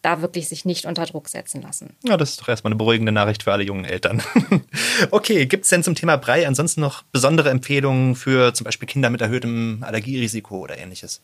da 0.01 0.21
wirklich 0.21 0.47
sich 0.47 0.65
nicht 0.65 0.85
unter 0.85 1.05
Druck 1.05 1.29
setzen 1.29 1.61
lassen. 1.61 1.95
Ja, 2.03 2.17
das 2.17 2.31
ist 2.31 2.41
doch 2.41 2.47
erstmal 2.47 2.71
eine 2.71 2.77
beruhigende 2.77 3.11
Nachricht 3.11 3.43
für 3.43 3.51
alle 3.51 3.63
jungen 3.63 3.85
Eltern. 3.85 4.21
okay, 5.11 5.45
gibt 5.45 5.63
es 5.63 5.69
denn 5.69 5.83
zum 5.83 5.95
Thema 5.95 6.17
Brei 6.17 6.47
ansonsten 6.47 6.81
noch 6.81 7.03
besondere 7.11 7.49
Empfehlungen 7.49 8.15
für 8.15 8.53
zum 8.53 8.65
Beispiel 8.65 8.87
Kinder 8.87 9.09
mit 9.09 9.21
erhöhtem 9.21 9.83
Allergierisiko 9.85 10.59
oder 10.59 10.77
ähnliches? 10.77 11.21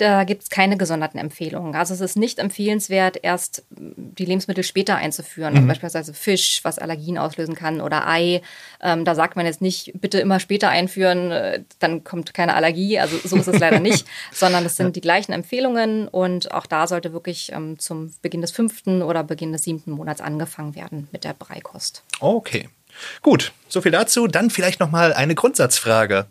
Da 0.00 0.24
gibt 0.24 0.44
es 0.44 0.48
keine 0.48 0.78
gesonderten 0.78 1.20
Empfehlungen. 1.20 1.74
Also 1.74 1.92
es 1.92 2.00
ist 2.00 2.16
nicht 2.16 2.38
empfehlenswert, 2.38 3.18
erst 3.22 3.64
die 3.68 4.24
Lebensmittel 4.24 4.64
später 4.64 4.96
einzuführen. 4.96 5.52
Also 5.52 5.62
mhm. 5.62 5.68
beispielsweise 5.68 6.14
Fisch, 6.14 6.60
was 6.62 6.78
Allergien 6.78 7.18
auslösen 7.18 7.54
kann, 7.54 7.82
oder 7.82 8.08
Ei. 8.08 8.40
Ähm, 8.80 9.04
da 9.04 9.14
sagt 9.14 9.36
man 9.36 9.44
jetzt 9.44 9.60
nicht, 9.60 9.92
bitte 10.00 10.18
immer 10.18 10.40
später 10.40 10.70
einführen, 10.70 11.30
äh, 11.30 11.64
dann 11.80 12.02
kommt 12.02 12.32
keine 12.32 12.54
Allergie. 12.54 12.98
Also 12.98 13.18
so 13.22 13.36
ist 13.36 13.48
es 13.48 13.58
leider 13.58 13.78
nicht, 13.80 14.06
sondern 14.32 14.64
es 14.64 14.76
sind 14.76 14.96
die 14.96 15.02
gleichen 15.02 15.32
Empfehlungen 15.32 16.08
und 16.08 16.50
auch 16.52 16.64
da 16.64 16.86
sollte 16.86 17.12
wirklich 17.12 17.52
ähm, 17.52 17.78
zum 17.78 18.14
Beginn 18.22 18.40
des 18.40 18.52
fünften 18.52 19.02
oder 19.02 19.22
Beginn 19.22 19.52
des 19.52 19.64
siebten 19.64 19.90
Monats 19.90 20.22
angefangen 20.22 20.74
werden 20.74 21.08
mit 21.12 21.24
der 21.24 21.34
Breikost. 21.34 22.04
Okay. 22.20 22.70
Gut, 23.20 23.52
so 23.68 23.82
viel 23.82 23.92
dazu. 23.92 24.26
Dann 24.28 24.48
vielleicht 24.48 24.80
noch 24.80 24.90
mal 24.90 25.12
eine 25.12 25.34
Grundsatzfrage. 25.34 26.26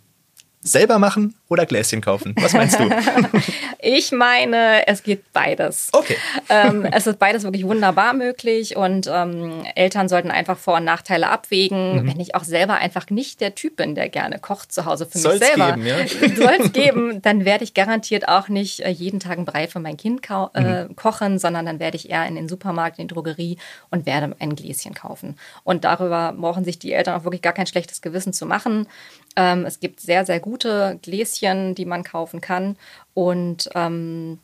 Selber 0.61 0.97
machen 0.97 1.38
oder 1.49 1.65
Gläschen 1.65 1.99
kaufen? 2.01 2.35
Was 2.39 2.53
meinst 2.53 2.79
du? 2.79 2.89
ich 3.79 4.11
meine, 4.11 4.87
es 4.87 5.01
geht 5.01 5.33
beides. 5.33 5.89
Okay. 5.91 6.15
ähm, 6.47 6.85
es 6.85 7.07
ist 7.07 7.17
beides 7.17 7.43
wirklich 7.43 7.65
wunderbar 7.65 8.13
möglich 8.13 8.75
und 8.77 9.09
ähm, 9.11 9.63
Eltern 9.73 10.07
sollten 10.07 10.29
einfach 10.29 10.57
Vor- 10.57 10.77
und 10.77 10.85
Nachteile 10.85 11.29
abwägen. 11.29 12.03
Mhm. 12.03 12.07
Wenn 12.07 12.19
ich 12.19 12.35
auch 12.35 12.43
selber 12.43 12.75
einfach 12.75 13.09
nicht 13.09 13.41
der 13.41 13.55
Typ 13.55 13.77
bin, 13.77 13.95
der 13.95 14.09
gerne 14.09 14.37
kocht 14.37 14.71
zu 14.71 14.85
Hause 14.85 15.07
für 15.07 15.17
Soll's 15.17 15.39
mich 15.39 15.49
selber, 15.49 15.73
geben, 15.73 15.87
ja? 15.87 15.97
soll 16.35 16.57
es 16.59 16.71
geben, 16.71 17.21
dann 17.23 17.45
werde 17.45 17.63
ich 17.63 17.73
garantiert 17.73 18.27
auch 18.27 18.47
nicht 18.47 18.81
äh, 18.81 18.89
jeden 18.89 19.19
Tag 19.19 19.39
ein 19.39 19.45
Brei 19.45 19.67
für 19.67 19.79
mein 19.79 19.97
Kind 19.97 20.21
äh, 20.29 20.83
mhm. 20.83 20.95
kochen, 20.95 21.39
sondern 21.39 21.65
dann 21.65 21.79
werde 21.79 21.97
ich 21.97 22.11
eher 22.11 22.27
in 22.27 22.35
den 22.35 22.47
Supermarkt, 22.47 22.99
in 22.99 23.07
die 23.07 23.13
Drogerie 23.13 23.57
und 23.89 24.05
werde 24.05 24.35
ein 24.37 24.55
Gläschen 24.55 24.93
kaufen. 24.93 25.35
Und 25.63 25.83
darüber 25.83 26.33
brauchen 26.37 26.63
sich 26.63 26.77
die 26.77 26.93
Eltern 26.93 27.19
auch 27.19 27.23
wirklich 27.23 27.41
gar 27.41 27.53
kein 27.53 27.65
schlechtes 27.65 28.01
Gewissen 28.01 28.33
zu 28.33 28.45
machen. 28.45 28.87
Ähm, 29.35 29.65
es 29.65 29.79
gibt 29.79 29.99
sehr, 29.99 30.25
sehr 30.25 30.39
gute 30.39 30.99
Gläschen, 31.01 31.38
die 31.41 31.85
man 31.85 32.03
kaufen 32.03 32.41
kann 32.41 32.77
und 33.13 33.69
ähm, 33.75 34.39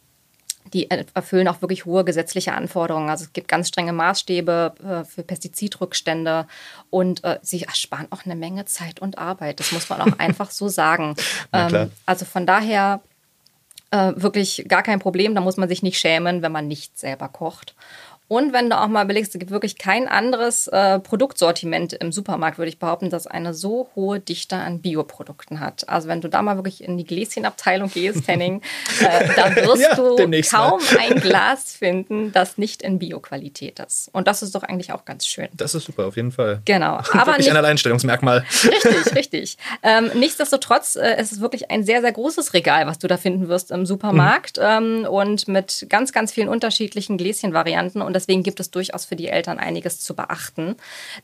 die 0.73 0.89
erfüllen 0.89 1.47
auch 1.47 1.61
wirklich 1.61 1.85
hohe 1.85 2.03
gesetzliche 2.03 2.53
Anforderungen. 2.53 3.09
Also 3.09 3.25
es 3.25 3.33
gibt 3.33 3.47
ganz 3.47 3.67
strenge 3.67 3.93
Maßstäbe 3.93 4.73
äh, 4.83 5.03
für 5.03 5.23
Pestizidrückstände 5.23 6.47
und 6.89 7.23
äh, 7.23 7.39
sie 7.41 7.63
ersparen 7.63 8.07
auch 8.09 8.25
eine 8.25 8.35
Menge 8.35 8.65
Zeit 8.65 8.99
und 8.99 9.17
Arbeit. 9.17 9.59
Das 9.59 9.71
muss 9.71 9.89
man 9.89 10.01
auch 10.01 10.13
einfach 10.19 10.49
so 10.49 10.67
sagen. 10.67 11.15
Ähm, 11.53 11.91
also 12.05 12.25
von 12.25 12.47
daher 12.47 13.01
äh, 13.91 14.13
wirklich 14.15 14.65
gar 14.67 14.81
kein 14.81 14.99
Problem. 14.99 15.35
Da 15.35 15.41
muss 15.41 15.57
man 15.57 15.69
sich 15.69 15.83
nicht 15.83 15.99
schämen, 15.99 16.41
wenn 16.41 16.51
man 16.51 16.67
nicht 16.67 16.97
selber 16.97 17.29
kocht. 17.29 17.75
Und 18.27 18.53
wenn 18.53 18.69
du 18.69 18.79
auch 18.79 18.87
mal 18.87 19.03
überlegst, 19.03 19.35
es 19.35 19.39
gibt 19.39 19.51
wirklich 19.51 19.77
kein 19.77 20.07
anderes 20.07 20.67
äh, 20.67 20.99
Produktsortiment 20.99 21.93
im 21.93 22.11
Supermarkt, 22.11 22.57
würde 22.57 22.69
ich 22.69 22.79
behaupten, 22.79 23.11
das 23.11 23.27
eine 23.27 23.53
so 23.53 23.89
hohe 23.95 24.19
Dichte 24.19 24.55
an 24.55 24.81
Bioprodukten 24.81 25.59
hat. 25.59 25.87
Also 25.87 26.07
wenn 26.07 26.21
du 26.21 26.29
da 26.29 26.41
mal 26.41 26.55
wirklich 26.55 26.83
in 26.83 26.97
die 26.97 27.05
Gläschenabteilung 27.05 27.91
gehst, 27.91 28.27
Henning, 28.27 28.61
äh, 28.99 29.27
da 29.35 29.55
wirst 29.55 29.81
ja, 29.81 29.95
du 29.95 30.15
kaum 30.49 30.81
mal. 30.81 30.99
ein 30.99 31.19
Glas 31.19 31.73
finden, 31.73 32.31
das 32.31 32.57
nicht 32.57 32.81
in 32.81 32.97
Bioqualität 32.97 33.79
ist. 33.79 34.09
Und 34.11 34.27
das 34.27 34.41
ist 34.41 34.55
doch 34.55 34.63
eigentlich 34.63 34.91
auch 34.91 35.05
ganz 35.05 35.27
schön. 35.27 35.47
Das 35.53 35.75
ist 35.75 35.85
super, 35.85 36.07
auf 36.07 36.15
jeden 36.15 36.31
Fall. 36.31 36.61
Genau. 36.65 36.95
Aber 37.11 37.27
wirklich 37.27 37.37
nicht, 37.37 37.51
ein 37.51 37.57
Alleinstellungsmerkmal. 37.57 38.43
Richtig, 38.63 39.15
richtig. 39.15 39.57
Ähm, 39.83 40.09
nichtsdestotrotz, 40.15 40.95
äh, 40.95 41.15
es 41.17 41.31
ist 41.31 41.41
wirklich 41.41 41.69
ein 41.69 41.83
sehr, 41.83 42.01
sehr 42.01 42.11
großes 42.11 42.53
Regal, 42.55 42.87
was 42.87 42.97
du 42.97 43.07
da 43.07 43.17
finden 43.17 43.49
wirst 43.49 43.69
im 43.69 43.85
Supermarkt 43.85 44.57
mhm. 44.57 44.63
ähm, 44.63 45.07
und 45.07 45.47
mit 45.47 45.85
ganz, 45.89 46.11
ganz 46.11 46.31
vielen 46.31 46.49
unterschiedlichen 46.49 47.17
Gläschenvarianten. 47.17 48.01
Und 48.01 48.14
deswegen 48.15 48.41
gibt 48.41 48.59
es 48.59 48.71
durchaus 48.71 49.05
für 49.05 49.15
die 49.15 49.27
Eltern 49.27 49.59
einiges 49.59 49.99
zu 49.99 50.15
beachten. 50.15 50.75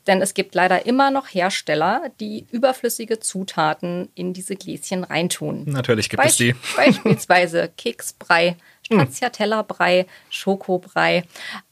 Denn 0.06 0.22
es 0.22 0.34
gibt 0.34 0.54
leider 0.54 0.86
immer 0.86 1.10
noch 1.10 1.26
Hersteller, 1.26 2.10
die 2.20 2.46
überflüssige 2.50 3.18
Zutaten 3.18 4.10
in 4.14 4.32
diese 4.32 4.54
Gläschen 4.54 5.04
reintun. 5.04 5.64
Natürlich 5.66 6.08
gibt 6.08 6.22
Be 6.22 6.28
es 6.28 6.36
die. 6.36 6.54
Beispielsweise 6.76 7.70
Keksbrei, 7.76 8.56
Stracciatella-Brei, 8.84 10.06
Schokobrei. 10.30 11.24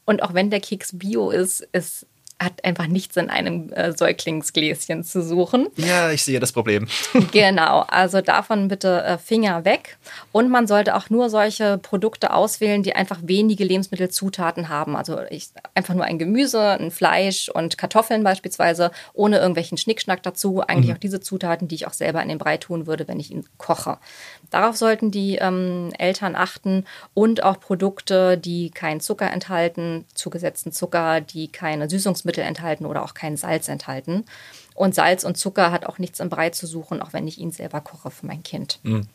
Und 0.04 0.22
auch 0.22 0.34
wenn 0.34 0.50
der 0.50 0.60
Keks 0.60 0.98
bio 0.98 1.30
ist, 1.30 1.60
ist 1.72 2.06
hat 2.40 2.64
einfach 2.64 2.86
nichts 2.86 3.16
in 3.16 3.28
einem 3.28 3.70
äh, 3.72 3.92
Säuglingsgläschen 3.92 5.04
zu 5.04 5.22
suchen. 5.22 5.68
Ja, 5.76 6.10
ich 6.10 6.24
sehe 6.24 6.40
das 6.40 6.52
Problem. 6.52 6.88
genau, 7.32 7.80
also 7.88 8.22
davon 8.22 8.68
bitte 8.68 9.04
äh, 9.04 9.18
Finger 9.18 9.66
weg. 9.66 9.98
Und 10.32 10.48
man 10.48 10.66
sollte 10.66 10.96
auch 10.96 11.10
nur 11.10 11.28
solche 11.28 11.76
Produkte 11.76 12.32
auswählen, 12.32 12.82
die 12.82 12.94
einfach 12.94 13.18
wenige 13.22 13.64
Lebensmittelzutaten 13.64 14.70
haben. 14.70 14.96
Also 14.96 15.20
ich, 15.28 15.50
einfach 15.74 15.94
nur 15.94 16.04
ein 16.04 16.18
Gemüse, 16.18 16.62
ein 16.62 16.90
Fleisch 16.90 17.50
und 17.50 17.76
Kartoffeln 17.76 18.24
beispielsweise, 18.24 18.90
ohne 19.12 19.38
irgendwelchen 19.38 19.76
Schnickschnack 19.76 20.22
dazu. 20.22 20.62
Eigentlich 20.62 20.88
mhm. 20.88 20.94
auch 20.94 21.00
diese 21.00 21.20
Zutaten, 21.20 21.68
die 21.68 21.74
ich 21.74 21.86
auch 21.86 21.92
selber 21.92 22.22
in 22.22 22.30
den 22.30 22.38
Brei 22.38 22.56
tun 22.56 22.86
würde, 22.86 23.06
wenn 23.06 23.20
ich 23.20 23.30
ihn 23.30 23.44
koche. 23.58 23.98
Darauf 24.50 24.76
sollten 24.76 25.10
die 25.10 25.36
ähm, 25.36 25.92
Eltern 25.98 26.34
achten 26.34 26.84
und 27.14 27.42
auch 27.42 27.60
Produkte, 27.60 28.36
die 28.36 28.70
keinen 28.70 29.00
Zucker 29.00 29.30
enthalten, 29.30 30.04
zugesetzten 30.14 30.72
Zucker, 30.72 31.20
die 31.20 31.48
keine 31.48 31.88
Süßungsmittel 31.88 32.42
enthalten 32.42 32.86
oder 32.86 33.04
auch 33.04 33.14
kein 33.14 33.36
Salz 33.36 33.68
enthalten. 33.68 34.24
Und 34.74 34.94
Salz 34.94 35.24
und 35.24 35.36
Zucker 35.36 35.70
hat 35.70 35.86
auch 35.86 35.98
nichts 35.98 36.20
im 36.20 36.30
Brei 36.30 36.50
zu 36.50 36.66
suchen, 36.66 37.02
auch 37.02 37.12
wenn 37.12 37.28
ich 37.28 37.38
ihn 37.38 37.52
selber 37.52 37.80
koche 37.80 38.10
für 38.10 38.26
mein 38.26 38.42
Kind. 38.42 38.80
Mhm. 38.82 39.06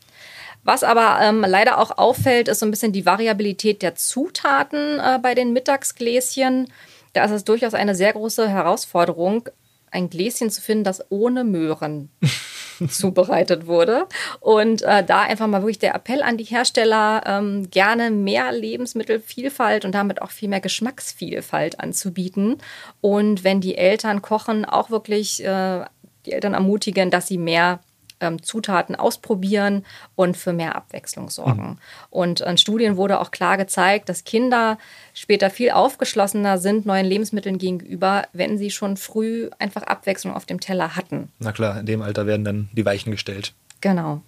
Was 0.64 0.82
aber 0.82 1.18
ähm, 1.20 1.44
leider 1.46 1.78
auch 1.78 1.96
auffällt, 1.98 2.48
ist 2.48 2.60
so 2.60 2.66
ein 2.66 2.70
bisschen 2.70 2.92
die 2.92 3.06
Variabilität 3.06 3.82
der 3.82 3.94
Zutaten 3.94 4.98
äh, 4.98 5.18
bei 5.22 5.34
den 5.34 5.52
Mittagsgläschen. 5.52 6.72
Da 7.12 7.24
ist 7.24 7.30
es 7.30 7.44
durchaus 7.44 7.74
eine 7.74 7.94
sehr 7.94 8.12
große 8.12 8.48
Herausforderung, 8.48 9.48
ein 9.96 10.10
Gläschen 10.10 10.50
zu 10.50 10.60
finden, 10.60 10.84
das 10.84 11.04
ohne 11.10 11.42
Möhren 11.42 12.10
zubereitet 12.88 13.66
wurde. 13.66 14.06
Und 14.40 14.82
äh, 14.82 15.02
da 15.02 15.22
einfach 15.22 15.46
mal 15.46 15.62
wirklich 15.62 15.78
der 15.78 15.94
Appell 15.94 16.22
an 16.22 16.36
die 16.36 16.44
Hersteller, 16.44 17.22
ähm, 17.26 17.70
gerne 17.70 18.10
mehr 18.10 18.52
Lebensmittelvielfalt 18.52 19.84
und 19.84 19.92
damit 19.92 20.22
auch 20.22 20.30
viel 20.30 20.48
mehr 20.48 20.60
Geschmacksvielfalt 20.60 21.80
anzubieten. 21.80 22.58
Und 23.00 23.42
wenn 23.42 23.60
die 23.60 23.76
Eltern 23.76 24.22
kochen, 24.22 24.64
auch 24.64 24.90
wirklich 24.90 25.42
äh, 25.42 25.84
die 26.26 26.32
Eltern 26.32 26.54
ermutigen, 26.54 27.10
dass 27.10 27.26
sie 27.26 27.38
mehr 27.38 27.80
ähm, 28.20 28.42
Zutaten 28.42 28.96
ausprobieren 28.96 29.84
und 30.14 30.36
für 30.36 30.52
mehr 30.52 30.76
Abwechslung 30.76 31.30
sorgen. 31.30 31.68
Mhm. 31.68 31.78
Und 32.10 32.40
in 32.40 32.58
Studien 32.58 32.96
wurde 32.96 33.20
auch 33.20 33.30
klar 33.30 33.56
gezeigt, 33.56 34.08
dass 34.08 34.24
Kinder 34.24 34.78
später 35.14 35.50
viel 35.50 35.70
aufgeschlossener 35.70 36.58
sind 36.58 36.86
neuen 36.86 37.06
Lebensmitteln 37.06 37.58
gegenüber, 37.58 38.26
wenn 38.32 38.58
sie 38.58 38.70
schon 38.70 38.96
früh 38.96 39.50
einfach 39.58 39.82
Abwechslung 39.82 40.34
auf 40.34 40.46
dem 40.46 40.60
Teller 40.60 40.96
hatten. 40.96 41.30
Na 41.38 41.52
klar, 41.52 41.80
in 41.80 41.86
dem 41.86 42.02
Alter 42.02 42.26
werden 42.26 42.44
dann 42.44 42.68
die 42.72 42.84
Weichen 42.84 43.10
gestellt. 43.10 43.52
Genau. 43.80 44.22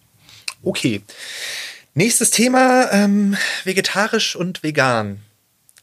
Okay. 0.63 1.03
Nächstes 1.95 2.31
Thema, 2.31 2.93
ähm, 2.93 3.37
vegetarisch 3.65 4.37
und 4.37 4.63
vegan. 4.63 5.21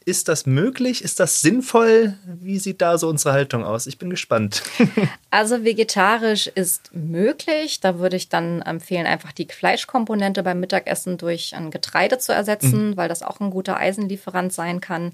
Ist 0.08 0.28
das 0.28 0.46
möglich? 0.46 1.02
Ist 1.02 1.18
das 1.18 1.40
sinnvoll? 1.40 2.14
Wie 2.24 2.60
sieht 2.60 2.80
da 2.80 2.96
so 2.96 3.08
unsere 3.08 3.34
Haltung 3.34 3.64
aus? 3.64 3.88
Ich 3.88 3.98
bin 3.98 4.08
gespannt. 4.08 4.62
also 5.32 5.64
vegetarisch 5.64 6.46
ist 6.46 6.94
möglich. 6.94 7.80
Da 7.80 7.98
würde 7.98 8.14
ich 8.14 8.28
dann 8.28 8.62
empfehlen, 8.62 9.04
einfach 9.04 9.32
die 9.32 9.48
Fleischkomponente 9.50 10.44
beim 10.44 10.60
Mittagessen 10.60 11.18
durch 11.18 11.56
ein 11.56 11.72
Getreide 11.72 12.18
zu 12.18 12.32
ersetzen, 12.32 12.90
mhm. 12.90 12.96
weil 12.96 13.08
das 13.08 13.24
auch 13.24 13.40
ein 13.40 13.50
guter 13.50 13.78
Eisenlieferant 13.78 14.52
sein 14.52 14.80
kann. 14.80 15.10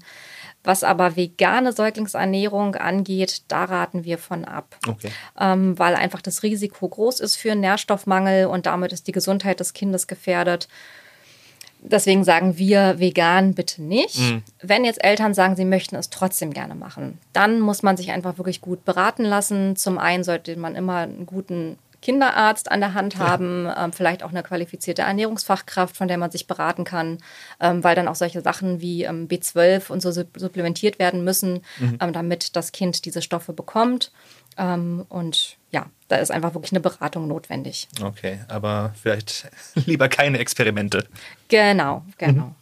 Was 0.63 0.83
aber 0.83 1.15
vegane 1.15 1.73
Säuglingsernährung 1.73 2.75
angeht, 2.75 3.41
da 3.47 3.63
raten 3.65 4.03
wir 4.03 4.19
von 4.19 4.45
ab, 4.45 4.77
okay. 4.87 5.09
ähm, 5.39 5.77
weil 5.79 5.95
einfach 5.95 6.21
das 6.21 6.43
Risiko 6.43 6.87
groß 6.87 7.19
ist 7.19 7.35
für 7.35 7.55
Nährstoffmangel 7.55 8.45
und 8.45 8.67
damit 8.67 8.93
ist 8.93 9.07
die 9.07 9.11
Gesundheit 9.11 9.59
des 9.59 9.73
Kindes 9.73 10.05
gefährdet. 10.05 10.67
Deswegen 11.85 12.23
sagen 12.23 12.57
wir 12.57 12.99
vegan 12.99 13.53
bitte 13.53 13.83
nicht. 13.83 14.19
Mhm. 14.19 14.43
Wenn 14.61 14.85
jetzt 14.85 15.03
Eltern 15.03 15.33
sagen, 15.33 15.55
sie 15.55 15.65
möchten 15.65 15.95
es 15.95 16.09
trotzdem 16.09 16.51
gerne 16.51 16.75
machen, 16.75 17.19
dann 17.33 17.59
muss 17.59 17.83
man 17.83 17.97
sich 17.97 18.11
einfach 18.11 18.37
wirklich 18.37 18.61
gut 18.61 18.85
beraten 18.85 19.23
lassen. 19.23 19.75
Zum 19.75 19.97
einen 19.97 20.23
sollte 20.23 20.55
man 20.55 20.75
immer 20.75 20.97
einen 20.99 21.25
guten 21.25 21.77
Kinderarzt 22.03 22.69
an 22.69 22.81
der 22.81 22.93
Hand 22.93 23.17
haben, 23.17 23.65
ja. 23.65 23.85
ähm, 23.85 23.93
vielleicht 23.93 24.23
auch 24.23 24.29
eine 24.29 24.43
qualifizierte 24.43 25.03
Ernährungsfachkraft, 25.03 25.95
von 25.95 26.09
der 26.09 26.17
man 26.17 26.31
sich 26.31 26.47
beraten 26.47 26.83
kann, 26.83 27.19
ähm, 27.61 27.81
weil 27.81 27.95
dann 27.95 28.09
auch 28.09 28.15
solche 28.15 28.41
Sachen 28.41 28.81
wie 28.81 29.03
ähm, 29.03 29.29
B12 29.29 29.89
und 29.89 30.01
so 30.01 30.11
supplementiert 30.11 30.99
werden 30.99 31.23
müssen, 31.23 31.61
mhm. 31.79 31.97
Damit 32.13 32.55
das 32.57 32.73
Kind 32.73 33.05
diese 33.05 33.21
Stoffe 33.21 33.53
bekommt. 33.53 34.11
Und 34.55 35.57
ja, 35.71 35.87
da 36.09 36.17
ist 36.17 36.29
einfach 36.29 36.53
wirklich 36.53 36.73
eine 36.73 36.81
Beratung 36.81 37.27
notwendig. 37.27 37.87
Okay, 38.03 38.39
aber 38.49 38.93
vielleicht 39.01 39.49
lieber 39.73 40.09
keine 40.09 40.37
Experimente. 40.37 41.07
Genau, 41.47 42.03
genau. 42.17 42.47
Mhm. 42.47 42.55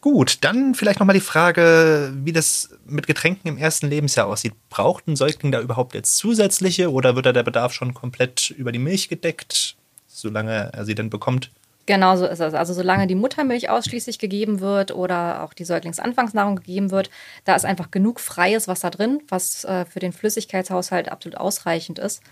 Gut, 0.00 0.38
dann 0.42 0.74
vielleicht 0.74 0.98
nochmal 0.98 1.14
die 1.14 1.20
Frage, 1.20 2.12
wie 2.14 2.32
das 2.32 2.70
mit 2.86 3.06
Getränken 3.06 3.48
im 3.48 3.58
ersten 3.58 3.88
Lebensjahr 3.88 4.26
aussieht. 4.26 4.54
Braucht 4.70 5.06
ein 5.06 5.16
Säugling 5.16 5.52
da 5.52 5.60
überhaupt 5.60 5.94
jetzt 5.94 6.16
zusätzliche 6.16 6.90
oder 6.90 7.14
wird 7.14 7.26
da 7.26 7.32
der 7.32 7.42
Bedarf 7.42 7.72
schon 7.72 7.94
komplett 7.94 8.50
über 8.50 8.72
die 8.72 8.78
Milch 8.78 9.08
gedeckt, 9.08 9.76
solange 10.06 10.70
er 10.72 10.84
sie 10.84 10.94
denn 10.94 11.10
bekommt? 11.10 11.50
Genau 11.86 12.16
so 12.16 12.26
ist 12.26 12.40
es. 12.40 12.54
Also 12.54 12.74
solange 12.74 13.08
die 13.08 13.16
Muttermilch 13.16 13.68
ausschließlich 13.68 14.20
gegeben 14.20 14.60
wird 14.60 14.92
oder 14.92 15.42
auch 15.42 15.52
die 15.52 15.64
Säuglingsanfangsnahrung 15.64 16.56
gegeben 16.56 16.92
wird, 16.92 17.10
da 17.44 17.56
ist 17.56 17.64
einfach 17.64 17.90
genug 17.90 18.20
freies 18.20 18.68
Wasser 18.68 18.90
drin, 18.90 19.20
was 19.28 19.64
äh, 19.64 19.84
für 19.84 19.98
den 19.98 20.12
Flüssigkeitshaushalt 20.12 21.10
absolut 21.10 21.36
ausreichend 21.36 21.98
ist. 21.98 22.22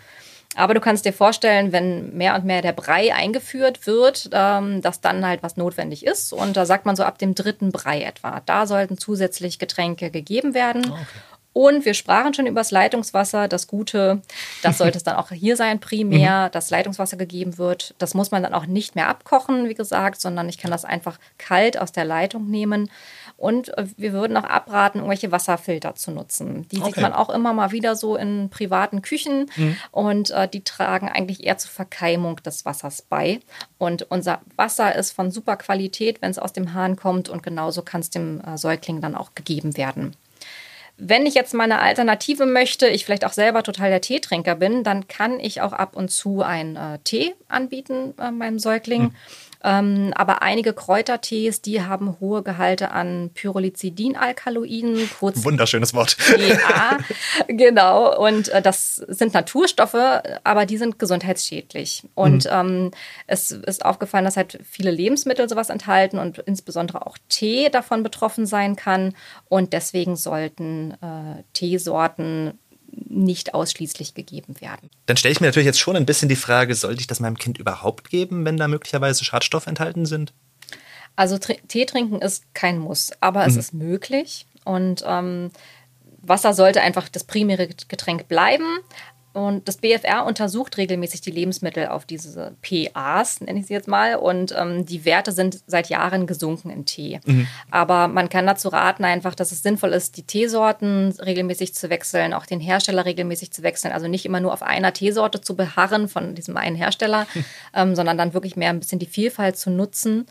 Aber 0.56 0.74
du 0.74 0.80
kannst 0.80 1.04
dir 1.04 1.12
vorstellen, 1.12 1.70
wenn 1.72 2.16
mehr 2.16 2.34
und 2.34 2.44
mehr 2.44 2.60
der 2.60 2.72
Brei 2.72 3.14
eingeführt 3.14 3.86
wird, 3.86 4.30
ähm, 4.32 4.82
dass 4.82 5.00
dann 5.00 5.24
halt 5.24 5.42
was 5.42 5.56
notwendig 5.56 6.04
ist. 6.04 6.32
Und 6.32 6.56
da 6.56 6.66
sagt 6.66 6.86
man 6.86 6.96
so 6.96 7.04
ab 7.04 7.18
dem 7.18 7.34
dritten 7.36 7.70
Brei 7.70 8.02
etwa. 8.02 8.42
Da 8.46 8.66
sollten 8.66 8.98
zusätzlich 8.98 9.60
Getränke 9.60 10.10
gegeben 10.10 10.54
werden. 10.54 10.90
Ah, 10.90 10.94
okay. 10.94 11.20
Und 11.52 11.84
wir 11.84 11.94
sprachen 11.94 12.32
schon 12.32 12.46
über 12.46 12.60
das 12.60 12.70
Leitungswasser, 12.70 13.48
das 13.48 13.66
Gute. 13.66 14.22
Das 14.62 14.78
sollte 14.78 14.98
es 14.98 15.04
dann 15.04 15.16
auch 15.16 15.30
hier 15.30 15.56
sein, 15.56 15.80
primär, 15.80 16.46
mhm. 16.48 16.52
dass 16.52 16.70
Leitungswasser 16.70 17.16
gegeben 17.16 17.58
wird. 17.58 17.94
Das 17.98 18.14
muss 18.14 18.30
man 18.30 18.42
dann 18.42 18.54
auch 18.54 18.66
nicht 18.66 18.94
mehr 18.94 19.08
abkochen, 19.08 19.68
wie 19.68 19.74
gesagt, 19.74 20.20
sondern 20.20 20.48
ich 20.48 20.58
kann 20.58 20.70
das 20.70 20.84
einfach 20.84 21.18
kalt 21.38 21.76
aus 21.76 21.90
der 21.90 22.04
Leitung 22.04 22.48
nehmen. 22.48 22.88
Und 23.40 23.76
äh, 23.78 23.86
wir 23.96 24.12
würden 24.12 24.36
auch 24.36 24.44
abraten, 24.44 24.98
irgendwelche 24.98 25.32
Wasserfilter 25.32 25.94
zu 25.94 26.10
nutzen. 26.10 26.68
Die 26.68 26.76
okay. 26.76 26.92
sieht 26.92 27.02
man 27.02 27.14
auch 27.14 27.30
immer 27.30 27.54
mal 27.54 27.72
wieder 27.72 27.96
so 27.96 28.14
in 28.16 28.50
privaten 28.50 29.00
Küchen. 29.00 29.50
Mhm. 29.56 29.76
Und 29.92 30.30
äh, 30.30 30.46
die 30.46 30.62
tragen 30.62 31.08
eigentlich 31.08 31.42
eher 31.44 31.56
zur 31.56 31.70
Verkeimung 31.70 32.36
des 32.44 32.66
Wassers 32.66 33.00
bei. 33.00 33.40
Und 33.78 34.02
unser 34.10 34.42
Wasser 34.56 34.94
ist 34.94 35.12
von 35.12 35.30
super 35.30 35.56
Qualität, 35.56 36.20
wenn 36.20 36.30
es 36.30 36.38
aus 36.38 36.52
dem 36.52 36.74
Hahn 36.74 36.96
kommt. 36.96 37.30
Und 37.30 37.42
genauso 37.42 37.80
kann 37.80 38.02
es 38.02 38.10
dem 38.10 38.42
äh, 38.42 38.58
Säugling 38.58 39.00
dann 39.00 39.14
auch 39.14 39.34
gegeben 39.34 39.74
werden. 39.74 40.14
Wenn 40.98 41.24
ich 41.24 41.32
jetzt 41.32 41.54
mal 41.54 41.64
eine 41.64 41.78
Alternative 41.78 42.44
möchte, 42.44 42.88
ich 42.88 43.06
vielleicht 43.06 43.24
auch 43.24 43.32
selber 43.32 43.62
total 43.62 43.88
der 43.88 44.02
Teetrinker 44.02 44.54
bin, 44.54 44.84
dann 44.84 45.08
kann 45.08 45.40
ich 45.40 45.62
auch 45.62 45.72
ab 45.72 45.96
und 45.96 46.10
zu 46.10 46.42
einen 46.42 46.76
äh, 46.76 46.98
Tee 47.04 47.34
anbieten 47.48 48.12
äh, 48.18 48.30
meinem 48.30 48.58
Säugling. 48.58 49.04
Hm. 49.04 49.14
Ähm, 49.62 50.12
aber 50.14 50.42
einige 50.42 50.72
Kräutertees, 50.72 51.60
die 51.60 51.82
haben 51.82 52.16
hohe 52.20 52.42
Gehalte 52.42 52.90
an 52.90 53.30
Pyrrolizidin-Alkaloiden, 53.34 55.10
kurz 55.18 55.44
Wunderschönes 55.44 55.94
Wort. 55.94 56.16
Ja, 56.38 56.98
genau. 57.48 58.18
Und 58.18 58.48
äh, 58.48 58.62
das 58.62 58.96
sind 58.96 59.34
Naturstoffe, 59.34 60.22
aber 60.44 60.66
die 60.66 60.78
sind 60.78 60.98
gesundheitsschädlich. 60.98 62.04
Und 62.14 62.44
mhm. 62.44 62.50
ähm, 62.50 62.90
es 63.26 63.50
ist 63.50 63.84
aufgefallen, 63.84 64.24
dass 64.24 64.36
halt 64.36 64.58
viele 64.68 64.90
Lebensmittel 64.90 65.48
sowas 65.48 65.70
enthalten 65.70 66.18
und 66.18 66.38
insbesondere 66.38 67.06
auch 67.06 67.18
Tee 67.28 67.68
davon 67.68 68.02
betroffen 68.02 68.46
sein 68.46 68.76
kann. 68.76 69.14
Und 69.48 69.72
deswegen 69.72 70.16
sollten 70.16 70.92
äh, 71.02 71.42
Teesorten 71.52 72.58
nicht 72.92 73.54
ausschließlich 73.54 74.14
gegeben 74.14 74.60
werden. 74.60 74.90
Dann 75.06 75.16
stelle 75.16 75.32
ich 75.32 75.40
mir 75.40 75.48
natürlich 75.48 75.66
jetzt 75.66 75.80
schon 75.80 75.96
ein 75.96 76.06
bisschen 76.06 76.28
die 76.28 76.36
Frage, 76.36 76.74
sollte 76.74 77.00
ich 77.00 77.06
das 77.06 77.20
meinem 77.20 77.38
Kind 77.38 77.58
überhaupt 77.58 78.10
geben, 78.10 78.44
wenn 78.44 78.56
da 78.56 78.68
möglicherweise 78.68 79.24
Schadstoffe 79.24 79.66
enthalten 79.66 80.06
sind? 80.06 80.32
Also 81.16 81.38
Tee 81.38 81.86
trinken 81.86 82.20
ist 82.20 82.54
kein 82.54 82.78
Muss, 82.78 83.10
aber 83.20 83.42
mhm. 83.42 83.50
es 83.50 83.56
ist 83.56 83.74
möglich. 83.74 84.46
Und 84.64 85.04
ähm, 85.06 85.50
Wasser 86.22 86.54
sollte 86.54 86.82
einfach 86.82 87.08
das 87.08 87.24
primäre 87.24 87.68
Getränk 87.88 88.28
bleiben. 88.28 88.78
Und 89.32 89.68
das 89.68 89.76
BFR 89.76 90.26
untersucht 90.26 90.76
regelmäßig 90.76 91.20
die 91.20 91.30
Lebensmittel 91.30 91.86
auf 91.86 92.04
diese 92.04 92.56
PAs, 92.62 93.40
nenne 93.40 93.60
ich 93.60 93.66
sie 93.66 93.74
jetzt 93.74 93.86
mal. 93.86 94.16
Und 94.16 94.52
ähm, 94.58 94.86
die 94.86 95.04
Werte 95.04 95.30
sind 95.30 95.60
seit 95.66 95.88
Jahren 95.88 96.26
gesunken 96.26 96.70
in 96.70 96.84
Tee. 96.84 97.20
Mhm. 97.24 97.46
Aber 97.70 98.08
man 98.08 98.28
kann 98.28 98.46
dazu 98.46 98.68
raten 98.68 99.04
einfach, 99.04 99.36
dass 99.36 99.52
es 99.52 99.62
sinnvoll 99.62 99.92
ist, 99.92 100.16
die 100.16 100.24
Teesorten 100.24 101.14
regelmäßig 101.24 101.74
zu 101.74 101.90
wechseln, 101.90 102.34
auch 102.34 102.44
den 102.44 102.58
Hersteller 102.58 103.04
regelmäßig 103.04 103.52
zu 103.52 103.62
wechseln. 103.62 103.92
Also 103.92 104.08
nicht 104.08 104.26
immer 104.26 104.40
nur 104.40 104.52
auf 104.52 104.62
einer 104.62 104.92
Teesorte 104.92 105.40
zu 105.40 105.54
beharren 105.54 106.08
von 106.08 106.34
diesem 106.34 106.56
einen 106.56 106.76
Hersteller, 106.76 107.26
ähm, 107.74 107.94
sondern 107.94 108.18
dann 108.18 108.34
wirklich 108.34 108.56
mehr 108.56 108.70
ein 108.70 108.80
bisschen 108.80 108.98
die 108.98 109.06
Vielfalt 109.06 109.56
zu 109.56 109.70
nutzen. 109.70 110.26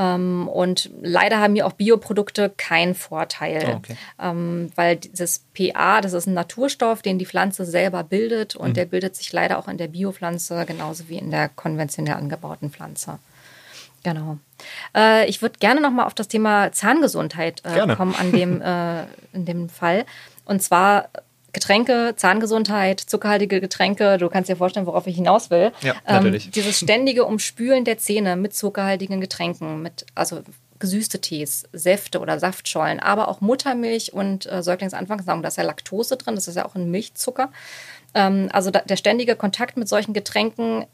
Ähm, 0.00 0.48
und 0.48 0.88
leider 1.02 1.40
haben 1.40 1.54
hier 1.54 1.66
auch 1.66 1.74
Bioprodukte 1.74 2.50
keinen 2.56 2.94
Vorteil, 2.94 3.68
oh, 3.68 3.76
okay. 3.76 3.96
ähm, 4.18 4.72
weil 4.74 4.96
dieses 4.96 5.44
PA, 5.54 6.00
das 6.00 6.14
ist 6.14 6.26
ein 6.26 6.32
Naturstoff, 6.32 7.02
den 7.02 7.18
die 7.18 7.26
Pflanze 7.26 7.66
selber 7.66 8.02
bildet 8.02 8.56
und 8.56 8.70
mhm. 8.70 8.74
der 8.74 8.86
bildet 8.86 9.14
sich 9.14 9.30
leider 9.30 9.58
auch 9.58 9.68
in 9.68 9.76
der 9.76 9.88
Biopflanze 9.88 10.64
genauso 10.64 11.10
wie 11.10 11.18
in 11.18 11.30
der 11.30 11.50
konventionell 11.50 12.14
angebauten 12.14 12.70
Pflanze. 12.70 13.18
Genau. 14.02 14.38
Äh, 14.96 15.28
ich 15.28 15.42
würde 15.42 15.58
gerne 15.58 15.82
noch 15.82 15.90
mal 15.90 16.06
auf 16.06 16.14
das 16.14 16.28
Thema 16.28 16.72
Zahngesundheit 16.72 17.62
äh, 17.64 17.94
kommen 17.94 18.14
an 18.14 18.32
dem, 18.32 18.62
äh, 18.62 19.02
in 19.34 19.44
dem 19.44 19.68
Fall. 19.68 20.06
Und 20.46 20.62
zwar 20.62 21.10
Getränke, 21.52 22.14
Zahngesundheit, 22.16 23.00
zuckerhaltige 23.00 23.60
Getränke, 23.60 24.18
du 24.18 24.28
kannst 24.28 24.48
dir 24.48 24.56
vorstellen, 24.56 24.86
worauf 24.86 25.06
ich 25.06 25.16
hinaus 25.16 25.50
will. 25.50 25.72
Ja, 25.82 25.94
natürlich. 26.06 26.46
Ähm, 26.46 26.52
dieses 26.52 26.78
ständige 26.78 27.24
Umspülen 27.24 27.84
der 27.84 27.98
Zähne 27.98 28.36
mit 28.36 28.54
zuckerhaltigen 28.54 29.20
Getränken, 29.20 29.82
mit 29.82 30.06
also 30.14 30.42
gesüßte 30.78 31.20
Tees, 31.20 31.68
Säfte 31.72 32.20
oder 32.20 32.38
Saftschollen, 32.38 33.00
aber 33.00 33.28
auch 33.28 33.40
Muttermilch 33.40 34.12
und 34.12 34.50
äh, 34.50 34.62
Säuglingsanfangsnahrung, 34.62 35.42
da 35.42 35.48
ist 35.48 35.58
ja 35.58 35.62
Laktose 35.62 36.16
drin, 36.16 36.34
das 36.34 36.48
ist 36.48 36.56
ja 36.56 36.64
auch 36.64 36.74
ein 36.74 36.90
Milchzucker. 36.90 37.52
Ähm, 38.14 38.48
also 38.52 38.70
da, 38.70 38.80
der 38.80 38.96
ständige 38.96 39.36
Kontakt 39.36 39.76
mit 39.76 39.88
solchen 39.88 40.14
Getränken 40.14 40.86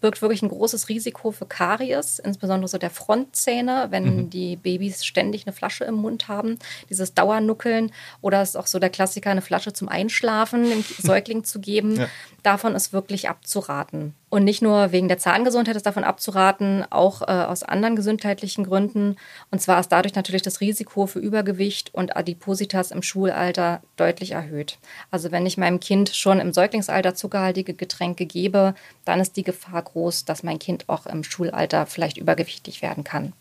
birgt 0.00 0.22
wirklich 0.22 0.42
ein 0.42 0.48
großes 0.48 0.88
Risiko 0.88 1.30
für 1.32 1.46
Karies, 1.46 2.18
insbesondere 2.18 2.68
so 2.68 2.78
der 2.78 2.90
Frontzähne, 2.90 3.88
wenn 3.90 4.16
mhm. 4.16 4.30
die 4.30 4.56
Babys 4.56 5.04
ständig 5.04 5.46
eine 5.46 5.52
Flasche 5.52 5.84
im 5.84 5.96
Mund 5.96 6.28
haben, 6.28 6.58
dieses 6.88 7.14
Dauernuckeln 7.14 7.92
oder 8.20 8.42
es 8.42 8.50
ist 8.50 8.56
auch 8.56 8.66
so 8.66 8.78
der 8.78 8.90
Klassiker, 8.90 9.30
eine 9.30 9.42
Flasche 9.42 9.72
zum 9.72 9.88
Einschlafen 9.88 10.68
dem 10.68 10.84
Säugling 10.98 11.44
zu 11.44 11.60
geben. 11.60 11.96
Ja. 11.96 12.08
Davon 12.42 12.74
ist 12.74 12.92
wirklich 12.92 13.28
abzuraten. 13.28 14.14
Und 14.30 14.44
nicht 14.44 14.60
nur 14.60 14.92
wegen 14.92 15.08
der 15.08 15.18
Zahngesundheit 15.18 15.76
ist 15.76 15.86
davon 15.86 16.04
abzuraten, 16.04 16.84
auch 16.90 17.22
äh, 17.22 17.30
aus 17.30 17.62
anderen 17.62 17.96
gesundheitlichen 17.96 18.64
Gründen. 18.64 19.16
Und 19.50 19.60
zwar 19.60 19.80
ist 19.80 19.88
dadurch 19.88 20.14
natürlich 20.14 20.42
das 20.42 20.60
Risiko 20.60 21.06
für 21.06 21.18
Übergewicht 21.18 21.94
und 21.94 22.14
Adipositas 22.14 22.90
im 22.90 23.02
Schulalter 23.02 23.80
deutlich 23.96 24.32
erhöht. 24.32 24.78
Also 25.10 25.32
wenn 25.32 25.46
ich 25.46 25.56
meinem 25.56 25.80
Kind 25.80 26.10
schon 26.10 26.40
im 26.40 26.52
Säuglingsalter 26.52 27.14
zuckerhaltige 27.14 27.72
Getränke 27.72 28.26
gebe, 28.26 28.74
dann 29.06 29.20
ist 29.20 29.36
die 29.38 29.44
Gefahr 29.44 29.82
groß, 29.92 30.24
dass 30.24 30.42
mein 30.42 30.58
Kind 30.58 30.88
auch 30.88 31.06
im 31.06 31.24
Schulalter 31.24 31.86
vielleicht 31.86 32.16
übergewichtig 32.16 32.82
werden 32.82 33.04
kann. 33.04 33.32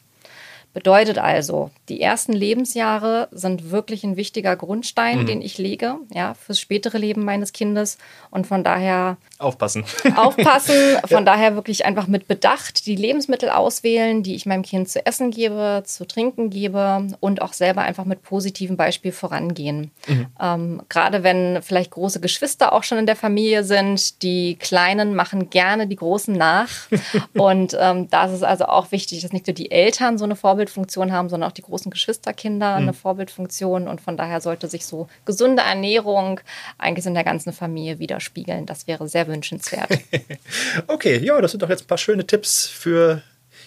Bedeutet 0.74 1.18
also, 1.18 1.72
die 1.90 2.02
ersten 2.02 2.34
Lebensjahre 2.34 3.30
sind 3.32 3.72
wirklich 3.72 4.04
ein 4.04 4.16
wichtiger 4.16 4.56
Grundstein, 4.56 5.22
mhm. 5.22 5.26
den 5.26 5.42
ich 5.42 5.58
lege, 5.58 5.96
ja, 6.14 6.36
fürs 6.36 6.60
spätere 6.60 7.00
Leben 7.00 7.26
meines 7.26 7.52
Kindes. 7.52 7.98
Und 8.30 8.46
von 8.46 8.64
daher 8.64 9.18
aufpassen. 9.40 9.84
Aufpassen, 10.16 10.76
von 11.06 11.20
ja. 11.20 11.22
daher 11.22 11.56
wirklich 11.56 11.86
einfach 11.86 12.08
mit 12.08 12.28
Bedacht 12.28 12.86
die 12.86 12.96
Lebensmittel 12.96 13.50
auswählen, 13.50 14.24
die 14.24 14.36
ich 14.36 14.46
meinem 14.46 14.64
Kind 14.64 14.90
zu 14.90 15.06
essen 15.06 15.32
gebe, 15.32 15.84
zu 15.86 16.06
trinken 16.06 16.50
gebe 16.50 17.08
und 17.20 17.42
auch 17.42 17.54
selber 17.54 17.82
einfach 17.82 18.06
mit 18.06 18.24
positivem 18.24 18.78
Beispiel 18.78 19.12
vorangehen. 19.12 19.92
Mhm. 20.08 20.28
Ähm, 20.40 20.82
Gerade 20.90 21.24
wenn 21.24 21.62
vielleicht 21.62 21.92
große 21.92 22.20
Geschwister 22.20 22.74
auch 22.74 22.84
schon 22.84 22.98
in 22.98 23.06
der 23.06 23.16
Familie 23.16 23.64
sind, 23.64 24.22
die 24.22 24.56
Kleinen 24.56 25.16
machen 25.16 25.50
gerne 25.50 25.88
die 25.88 25.96
Großen 25.96 26.36
nach. 26.36 26.70
und 27.34 27.76
ähm, 27.80 28.10
da 28.10 28.26
ist 28.26 28.34
es 28.34 28.44
also 28.44 28.66
auch 28.66 28.92
wichtig, 28.92 29.22
dass 29.22 29.34
nicht 29.34 29.48
nur 29.48 29.54
die 29.54 29.72
Eltern 29.72 30.18
so 30.18 30.26
eine 30.26 30.36
Vorbild 30.36 30.68
Vorbildfunktion 30.68 31.12
haben, 31.12 31.30
sondern 31.30 31.50
auch 31.50 31.54
die 31.54 31.62
großen 31.62 31.92
Geschwisterkinder 31.92 32.72
mhm. 32.72 32.84
eine 32.84 32.94
Vorbildfunktion. 32.94 33.88
Und 33.88 34.02
von 34.02 34.18
daher 34.18 34.42
sollte 34.42 34.68
sich 34.68 34.86
so 34.86 35.08
gesunde 35.26 35.64
Ernährung 35.64 36.40
eigentlich 36.78 37.06
in 37.06 37.14
der 37.14 37.24
ganzen 37.24 37.54
Familie 37.54 38.00
widerspiegeln. 38.00 38.66
Das 38.66 38.88
wäre 38.88 39.08
sehr 39.28 39.34
wünschenswert. 39.34 39.90
okay, 40.88 41.18
ja, 41.24 41.40
das 41.42 41.52
sind 41.52 41.62
doch 41.62 41.70
jetzt 41.70 41.84
ein 41.84 41.88
paar 41.88 41.98
schöne 41.98 42.26
Tipps 42.26 42.68
für 42.68 43.22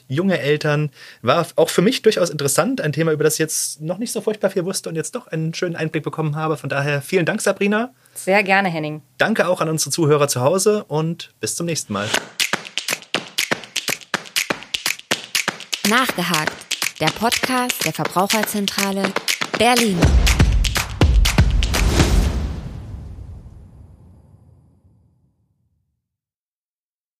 junge 0.08 0.40
Eltern. 0.40 0.90
War 1.22 1.46
auch 1.56 1.70
für 1.70 1.82
mich 1.82 2.02
durchaus 2.02 2.30
interessant, 2.30 2.80
ein 2.80 2.92
Thema, 2.92 3.12
über 3.12 3.24
das 3.24 3.34
ich 3.34 3.38
jetzt 3.38 3.80
noch 3.80 3.98
nicht 3.98 4.12
so 4.12 4.20
furchtbar 4.20 4.50
viel 4.50 4.64
wusste 4.64 4.88
und 4.88 4.96
jetzt 4.96 5.14
doch 5.14 5.28
einen 5.28 5.54
schönen 5.54 5.76
Einblick 5.76 6.02
bekommen 6.02 6.36
habe. 6.36 6.56
Von 6.56 6.68
daher 6.68 7.00
vielen 7.00 7.26
Dank, 7.26 7.40
Sabrina. 7.40 7.92
Sehr 8.14 8.42
gerne, 8.42 8.68
Henning. 8.68 9.02
Danke 9.18 9.46
auch 9.46 9.60
an 9.60 9.68
unsere 9.68 9.90
Zuhörer 9.90 10.28
zu 10.28 10.40
Hause 10.40 10.84
und 10.84 11.32
bis 11.40 11.54
zum 11.54 11.66
nächsten 11.66 11.92
Mal. 11.92 12.08
Nachgehakt 15.88 16.52
der 17.00 17.06
Podcast 17.06 17.84
der 17.84 17.92
Verbraucherzentrale 17.92 19.02
Berlin. 19.58 19.98